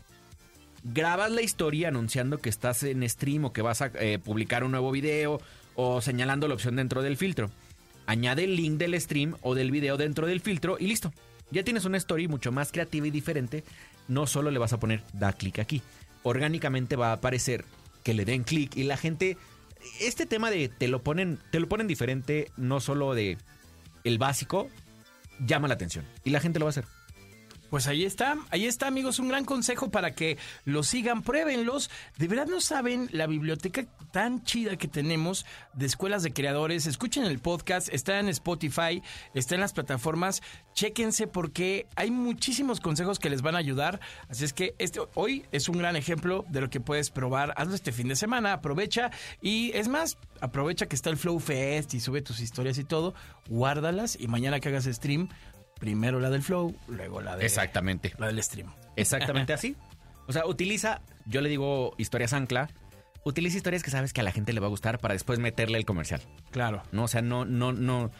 [0.85, 4.73] grabas la historia anunciando que estás en stream o que vas a eh, publicar un
[4.73, 5.41] nuevo video
[5.75, 7.51] o señalando la opción dentro del filtro.
[8.05, 11.15] Añade el link del stream o del video dentro del filtro y listo.
[11.51, 13.65] Ya tienes una story mucho más creativa y diferente.
[14.07, 15.81] No solo le vas a poner da clic aquí.
[16.25, 17.65] Orgánicamente va a aparecer
[18.03, 19.39] que le den clic y la gente
[20.01, 23.39] este tema de te lo ponen te lo ponen diferente no solo de
[24.05, 24.69] el básico
[25.47, 26.85] llama la atención y la gente lo va a hacer.
[27.73, 31.89] Pues ahí está, ahí está amigos, un gran consejo para que lo sigan, pruébenlos.
[32.19, 36.87] De verdad no saben la biblioteca tan chida que tenemos de escuelas de creadores.
[36.87, 39.03] Escuchen el podcast, está en Spotify,
[39.33, 40.43] está en las plataformas.
[40.75, 44.01] Chéquense porque hay muchísimos consejos que les van a ayudar.
[44.29, 47.55] Así es que este hoy es un gran ejemplo de lo que puedes probar.
[47.57, 49.11] Hazlo este fin de semana, aprovecha
[49.41, 53.15] y es más, aprovecha que está el Flow Fest y sube tus historias y todo,
[53.49, 55.31] guárdalas y mañana que hagas stream
[55.83, 58.13] primero la del flow, luego la de Exactamente.
[58.17, 58.73] la del stream.
[58.95, 59.75] Exactamente así.
[60.29, 62.71] O sea, utiliza, yo le digo historias ancla,
[63.25, 65.79] utiliza historias que sabes que a la gente le va a gustar para después meterle
[65.79, 66.21] el comercial.
[66.53, 66.85] Claro.
[66.93, 68.13] No, o sea, no, no, no.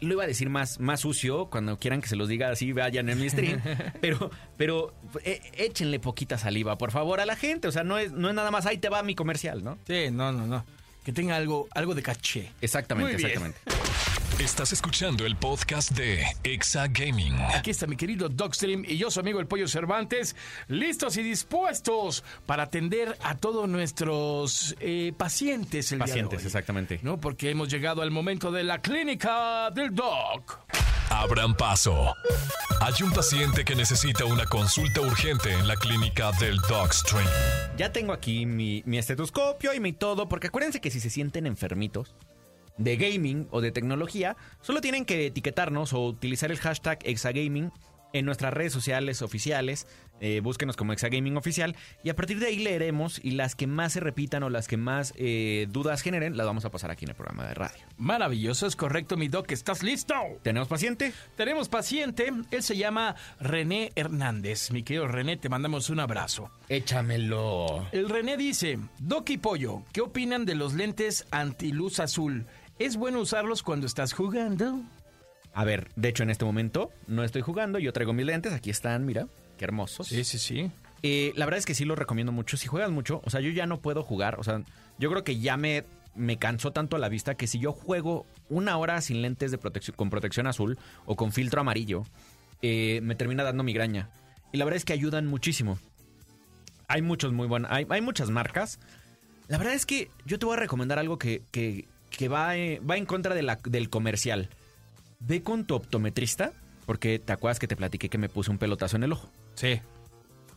[0.00, 3.08] Lo iba a decir más, más sucio, cuando quieran que se los diga así, vayan
[3.08, 3.62] en mi stream.
[4.02, 4.92] pero, pero
[5.24, 7.66] eh, échenle poquita saliva, por favor, a la gente.
[7.66, 9.78] O sea, no es, no es nada más, ahí te va mi comercial, ¿no?
[9.86, 10.66] Sí, no, no, no.
[11.02, 12.52] Que tenga algo, algo de caché.
[12.60, 13.30] Exactamente, Muy bien.
[13.30, 13.58] exactamente.
[14.38, 17.34] Estás escuchando el podcast de Exa Gaming.
[17.54, 20.34] Aquí está mi querido Dogstream y yo, su amigo el Pollo Cervantes,
[20.66, 26.46] listos y dispuestos para atender a todos nuestros eh, pacientes el día de Pacientes, hoy.
[26.46, 26.98] exactamente.
[27.02, 27.20] ¿No?
[27.20, 30.42] Porque hemos llegado al momento de la clínica del Dog.
[31.10, 32.14] Abran paso.
[32.80, 37.26] Hay un paciente que necesita una consulta urgente en la clínica del Dogstream.
[37.78, 41.46] Ya tengo aquí mi, mi estetoscopio y mi todo, porque acuérdense que si se sienten
[41.46, 42.14] enfermitos
[42.76, 47.70] de gaming o de tecnología, solo tienen que etiquetarnos o utilizar el hashtag Exagaming
[48.14, 49.86] en nuestras redes sociales oficiales.
[50.20, 53.94] Eh, búsquenos como Exagaming Oficial y a partir de ahí leeremos y las que más
[53.94, 57.10] se repitan o las que más eh, dudas generen las vamos a pasar aquí en
[57.10, 57.84] el programa de radio.
[57.98, 59.50] Maravilloso, es correcto, mi Doc.
[59.50, 60.14] ¿Estás listo?
[60.42, 61.12] ¿Tenemos paciente?
[61.36, 64.70] Tenemos paciente, él se llama René Hernández.
[64.70, 66.48] Mi querido René, te mandamos un abrazo.
[66.68, 67.88] Échamelo.
[67.90, 72.46] El René dice, Doc y Pollo, ¿qué opinan de los lentes antiluz azul?
[72.78, 74.82] ¿Es bueno usarlos cuando estás jugando?
[75.52, 78.70] A ver, de hecho en este momento no estoy jugando, yo traigo mis lentes, aquí
[78.70, 80.08] están, mira, qué hermosos.
[80.08, 80.70] sí, sí.
[81.06, 82.56] Eh, la verdad es que sí lo recomiendo mucho.
[82.56, 84.40] Si juegas mucho, o sea, yo ya no puedo jugar.
[84.40, 84.62] O sea,
[84.98, 88.78] yo creo que ya me, me cansó tanto la vista que si yo juego una
[88.78, 92.04] hora sin lentes de protección, con protección azul o con filtro amarillo,
[92.62, 94.08] eh, me termina dando migraña.
[94.50, 95.78] Y la verdad es que ayudan muchísimo.
[96.88, 97.70] Hay muchos muy buenos.
[97.70, 98.80] Hay, hay muchas marcas.
[99.48, 101.86] La verdad es que yo te voy a recomendar algo que, que,
[102.16, 104.48] que va, eh, va en contra de la- del comercial.
[105.20, 106.52] Ve con tu optometrista,
[106.86, 109.30] porque te acuerdas que te platiqué que me puse un pelotazo en el ojo.
[109.54, 109.80] Sí.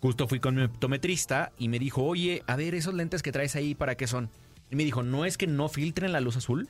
[0.01, 3.55] Justo fui con mi optometrista y me dijo, oye, a ver, esos lentes que traes
[3.55, 4.29] ahí, ¿para qué son?
[4.69, 6.67] Y me dijo, no es que no filtren la luz azul,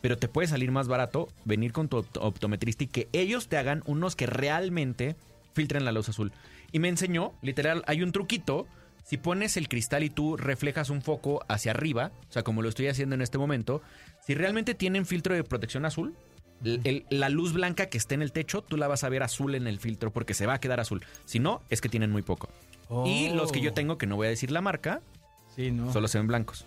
[0.00, 3.56] pero te puede salir más barato venir con tu opt- optometrista y que ellos te
[3.56, 5.16] hagan unos que realmente
[5.54, 6.32] filtren la luz azul.
[6.72, 8.66] Y me enseñó, literal, hay un truquito.
[9.04, 12.68] Si pones el cristal y tú reflejas un foco hacia arriba, o sea, como lo
[12.68, 13.82] estoy haciendo en este momento,
[14.26, 16.14] si realmente tienen filtro de protección azul,
[16.64, 19.22] el- el- la luz blanca que esté en el techo, tú la vas a ver
[19.22, 21.04] azul en el filtro porque se va a quedar azul.
[21.26, 22.48] Si no, es que tienen muy poco.
[23.04, 25.00] Y los que yo tengo, que no voy a decir la marca,
[25.54, 25.92] Sí, ¿no?
[25.92, 26.64] solo se ven blancos.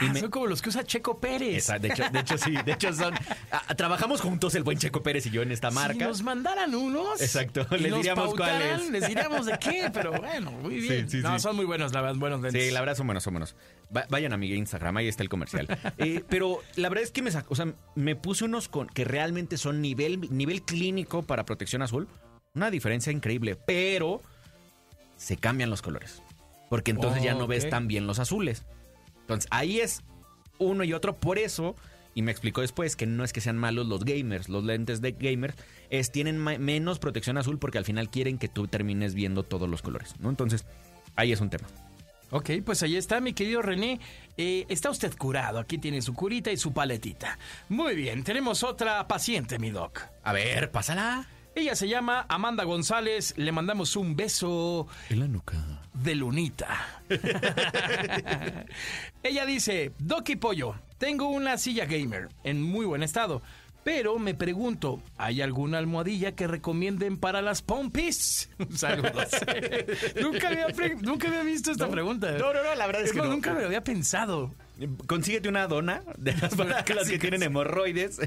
[0.00, 1.56] Ah, y me- Son como los que usa Checo Pérez.
[1.56, 3.14] Esa- de, hecho, de hecho, sí, de hecho son...
[3.50, 6.06] ah, trabajamos juntos el buen Checo Pérez y yo en esta Si marca.
[6.06, 7.20] nos mandaran unos.
[7.20, 8.88] Exacto, y les nos diríamos cuáles.
[8.90, 11.10] Les diríamos de qué, pero bueno, muy bien.
[11.10, 11.40] sí, no, sí.
[11.40, 12.64] son muy buenos, la verdad, buenos lentes.
[12.64, 13.56] Sí, la verdad son buenos, son buenos.
[13.94, 15.66] Va- vayan a mi Instagram, ahí está el comercial.
[15.98, 19.56] Eh, pero la verdad es que me o sea, me puse unos con, que realmente
[19.56, 22.06] son nivel, nivel clínico para protección azul.
[22.54, 24.22] Una diferencia increíble, pero
[25.16, 26.22] se cambian los colores.
[26.70, 28.64] Porque entonces ya no ves tan bien los azules.
[29.28, 30.02] Entonces ahí es
[30.58, 31.16] uno y otro.
[31.20, 31.76] Por eso,
[32.14, 35.12] y me explicó después que no es que sean malos los gamers, los lentes de
[35.12, 35.54] gamers,
[35.90, 39.82] es tienen menos protección azul porque al final quieren que tú termines viendo todos los
[39.82, 40.30] colores, ¿no?
[40.30, 40.64] Entonces,
[41.14, 41.68] ahí es un tema.
[42.30, 44.00] Ok, pues ahí está, mi querido René.
[44.38, 45.58] Eh, está usted curado.
[45.58, 47.38] Aquí tiene su curita y su paletita.
[47.68, 50.00] Muy bien, tenemos otra paciente, mi doc.
[50.24, 51.28] A ver, pásala.
[51.54, 53.34] Ella se llama Amanda González.
[53.36, 55.77] Le mandamos un beso En la nuca.
[56.02, 56.68] De lunita.
[59.22, 63.42] Ella dice, Doc y Pollo, tengo una silla gamer en muy buen estado,
[63.84, 68.50] pero me pregunto, ¿hay alguna almohadilla que recomienden para las pompis?
[68.74, 69.28] Saludos.
[70.20, 70.66] nunca, había,
[71.00, 72.32] nunca había visto esta pregunta.
[72.32, 73.26] No, no, no, la verdad es Es que no.
[73.30, 74.54] nunca me lo había pensado.
[75.06, 78.20] Consíguete una dona de las para que tienen hemorroides.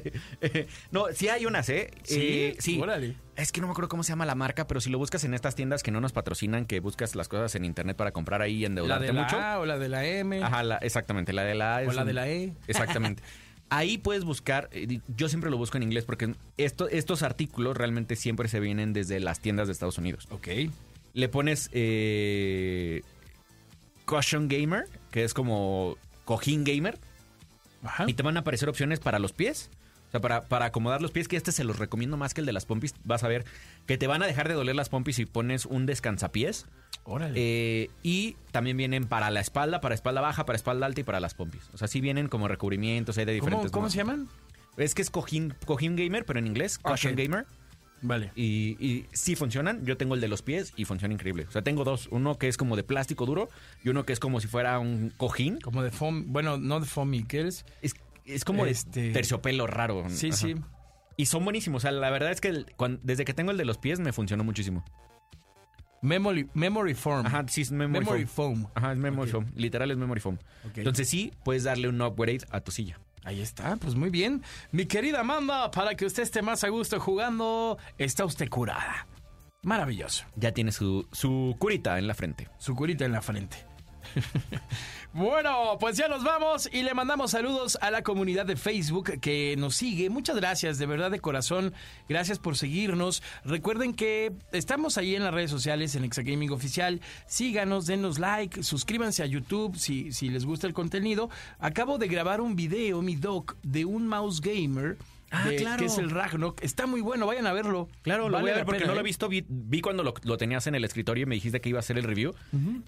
[0.92, 1.92] no, sí hay unas, ¿eh?
[2.04, 2.80] Sí, Eh, sí.
[2.82, 3.16] órale.
[3.36, 5.34] Es que no me acuerdo cómo se llama la marca, pero si lo buscas en
[5.34, 8.58] estas tiendas que no nos patrocinan, que buscas las cosas en internet para comprar ahí
[8.58, 9.40] y La endeudarte de la mucho.
[9.40, 11.82] A o la de la M Ajá, la- exactamente, la de la A.
[11.88, 12.54] o la un- de la E.
[12.68, 13.24] Exactamente.
[13.70, 18.18] Ahí puedes buscar, eh, yo siempre lo busco en inglés porque esto, estos artículos realmente
[18.18, 20.28] siempre se vienen desde las tiendas de Estados Unidos.
[20.30, 20.50] Ok.
[21.14, 23.02] Le pones eh,
[24.06, 25.96] Cushion Gamer, que es como
[26.26, 27.00] cojín gamer,
[27.84, 28.06] Ajá.
[28.08, 29.70] y te van a aparecer opciones para los pies.
[30.08, 32.46] O sea, para, para acomodar los pies, que este se los recomiendo más que el
[32.46, 32.94] de las pompis.
[33.06, 33.46] Vas a ver
[33.88, 36.66] que te van a dejar de doler las pompis si pones un descansapiés.
[37.06, 37.34] Órale.
[37.38, 41.22] Eh, y también vienen para la espalda, para espalda baja, para espalda alta y para
[41.22, 41.62] las pompis.
[41.74, 43.72] O sea, sí vienen como recubrimientos hay de ¿Cómo, diferentes.
[43.72, 44.28] cómo se llaman?
[44.76, 47.20] Es que es cojín, cojín gamer, pero en inglés, cushion Ok.
[47.20, 47.46] gamer.
[48.04, 48.32] Vale.
[48.36, 49.86] Y, y sí funcionan.
[49.86, 51.46] Yo tengo el de los pies y funciona increíble.
[51.48, 52.08] O sea, tengo dos.
[52.12, 53.50] Uno que es como de plástico duro
[53.84, 55.60] y uno que es como si fuera un cojín.
[55.62, 56.26] Como de foam.
[56.34, 57.66] Bueno, no de foamy, ¿qué es?
[57.82, 57.94] Es,
[58.26, 60.06] es como Este- de terciopelo raro.
[60.10, 60.38] Sí, Ajá.
[60.38, 60.56] sí.
[61.18, 61.82] Y son buenísimos.
[61.82, 62.66] O sea, la verdad es que el-
[63.04, 64.84] desde que tengo el de los pies me funcionó muchísimo.
[66.02, 67.26] Memory, memory foam.
[67.28, 68.64] Ajá, sí, es memory, Memory foam.
[68.64, 68.72] foam.
[68.74, 69.46] Ajá, es memory foam.
[69.56, 70.38] Literal es memory foam.
[70.68, 70.80] Ok.
[70.80, 73.00] Entonces sí, puedes darle un upgrade a tu silla.
[73.24, 74.44] Ahí está, pues muy bien.
[74.72, 79.08] Mi querida Amanda, para que usted esté más a gusto jugando, está usted curada.
[79.64, 80.26] Maravilloso.
[80.36, 82.50] Ya tiene su, su curita en la frente.
[82.58, 83.71] Su curita en la frente.
[85.14, 89.56] bueno, pues ya nos vamos y le mandamos saludos a la comunidad de Facebook que
[89.58, 90.10] nos sigue.
[90.10, 91.74] Muchas gracias, de verdad de corazón.
[92.10, 93.24] Gracias por seguirnos.
[93.44, 97.02] Recuerden que estamos ahí en las redes sociales, en Exagaming Oficial.
[97.28, 101.30] Síganos, denos like, suscríbanse a YouTube si, si les gusta el contenido.
[101.60, 104.98] Acabo de grabar un video, mi doc, de un mouse gamer.
[105.32, 105.80] Ah, de- claro.
[105.80, 106.62] Que es el Ragnarok.
[106.62, 107.88] Está muy bueno, vayan a verlo.
[108.02, 109.04] Claro, lo Vale voy a ver porque pena, no lo ¿eh?
[109.04, 109.30] he visto.
[109.30, 111.82] Vi, vi cuando lo, lo tenías en el escritorio y me dijiste que iba a
[111.82, 112.34] hacer el review.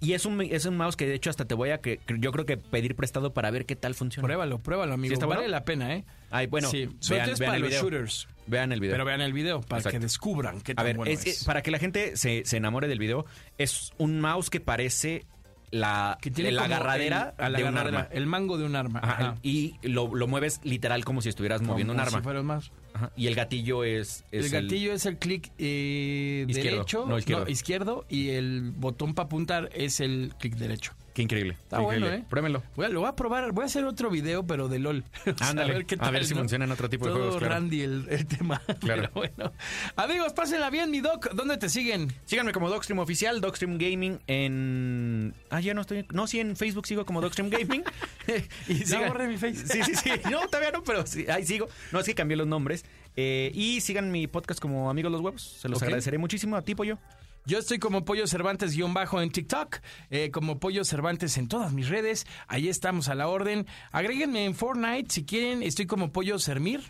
[0.01, 2.31] Y es un, es un mouse que de hecho hasta te voy a que yo
[2.31, 4.25] creo que pedir prestado para ver qué tal funciona.
[4.27, 5.09] Pruébalo, pruébalo, amigo.
[5.09, 5.51] ¿Sí está vale bueno?
[5.51, 6.05] la pena, ¿eh?
[6.31, 6.89] Ay, bueno, sí.
[7.09, 7.81] vean- vean para el los video.
[7.83, 8.27] shooters.
[8.45, 8.93] Vean el video.
[8.95, 9.99] Pero vean el video para Exacto.
[9.99, 11.43] que descubran qué a tan ver, bueno es, es.
[11.45, 13.25] para que la gente se, se enamore del video,
[13.57, 15.25] es un mouse que parece
[15.73, 18.07] la, que tiene la como agarradera el, a la de un arma.
[18.11, 18.99] el mango de un arma.
[19.03, 19.35] Ajá, Ajá.
[19.41, 22.19] y lo, lo mueves literal como si estuvieras moviendo un Como arma.
[22.19, 22.71] si fuera un mouse.
[22.93, 27.49] Ajá, Y el gatillo es, El gatillo es el clic eh, derecho, No, izquierdo.
[27.49, 30.93] izquierdo, y el botón para apuntar es el clic derecho.
[31.13, 31.53] Qué increíble.
[31.61, 32.25] Está qué bueno, increíble.
[32.25, 32.27] ¿eh?
[32.29, 32.63] Pruébenlo.
[32.75, 35.03] Lo voy a probar, voy a hacer otro video, pero de LOL.
[35.39, 36.39] Ándale, a ver, qué a ver tal, si ¿no?
[36.39, 37.53] funciona en otro tipo de juegos, claro.
[37.53, 38.61] Randy el, el tema.
[38.79, 39.03] Claro.
[39.03, 39.53] Pero bueno.
[39.95, 41.31] Amigos, pásenla bien, mi doc.
[41.33, 42.11] ¿Dónde te siguen?
[42.25, 45.33] Síganme como Dogstream Oficial, Dogstream Gaming en...
[45.49, 46.05] Ah, ya no estoy...
[46.11, 47.83] No, sí, en Facebook sigo como Dogstream Gaming.
[48.67, 49.67] y Ya sigan- borré mi Face.
[49.67, 50.09] Sí, sí, sí.
[50.31, 51.69] No, todavía no, pero sí, ahí sigo.
[51.91, 52.83] No, es que cambié los nombres.
[53.15, 55.41] Eh, y sigan mi podcast como Amigos los Huevos.
[55.61, 56.55] Se los agradeceré muchísimo.
[56.55, 56.97] A ti, Pollo.
[57.45, 59.79] Yo estoy como Pollo Cervantes guion bajo en TikTok,
[60.09, 62.25] eh, como Pollo Cervantes en todas mis redes.
[62.47, 63.67] Ahí estamos a la orden.
[63.91, 65.61] Agréguenme en Fortnite si quieren.
[65.61, 66.81] Estoy como Pollo Sermir.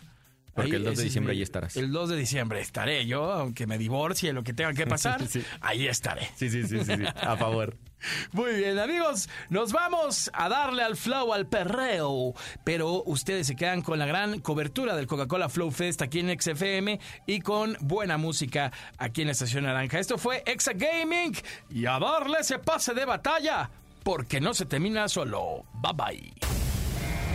[0.54, 1.76] Porque el 2 de diciembre mi- ahí estarás.
[1.76, 5.26] El 2 de diciembre estaré yo, aunque me divorcie, lo que tenga que pasar.
[5.26, 5.42] Sí.
[5.60, 6.28] Ahí estaré.
[6.36, 7.02] Sí, sí, sí, sí, sí.
[7.16, 7.76] A favor.
[8.32, 12.34] Muy bien, amigos, nos vamos a darle al flow, al perreo.
[12.62, 17.00] Pero ustedes se quedan con la gran cobertura del Coca-Cola Flow Fest aquí en XFM
[17.26, 19.98] y con buena música aquí en la Estación Naranja.
[19.98, 21.34] Esto fue Exa Gaming
[21.70, 23.70] y a darle ese pase de batalla,
[24.02, 25.64] porque no se termina solo.
[25.72, 26.63] Bye bye.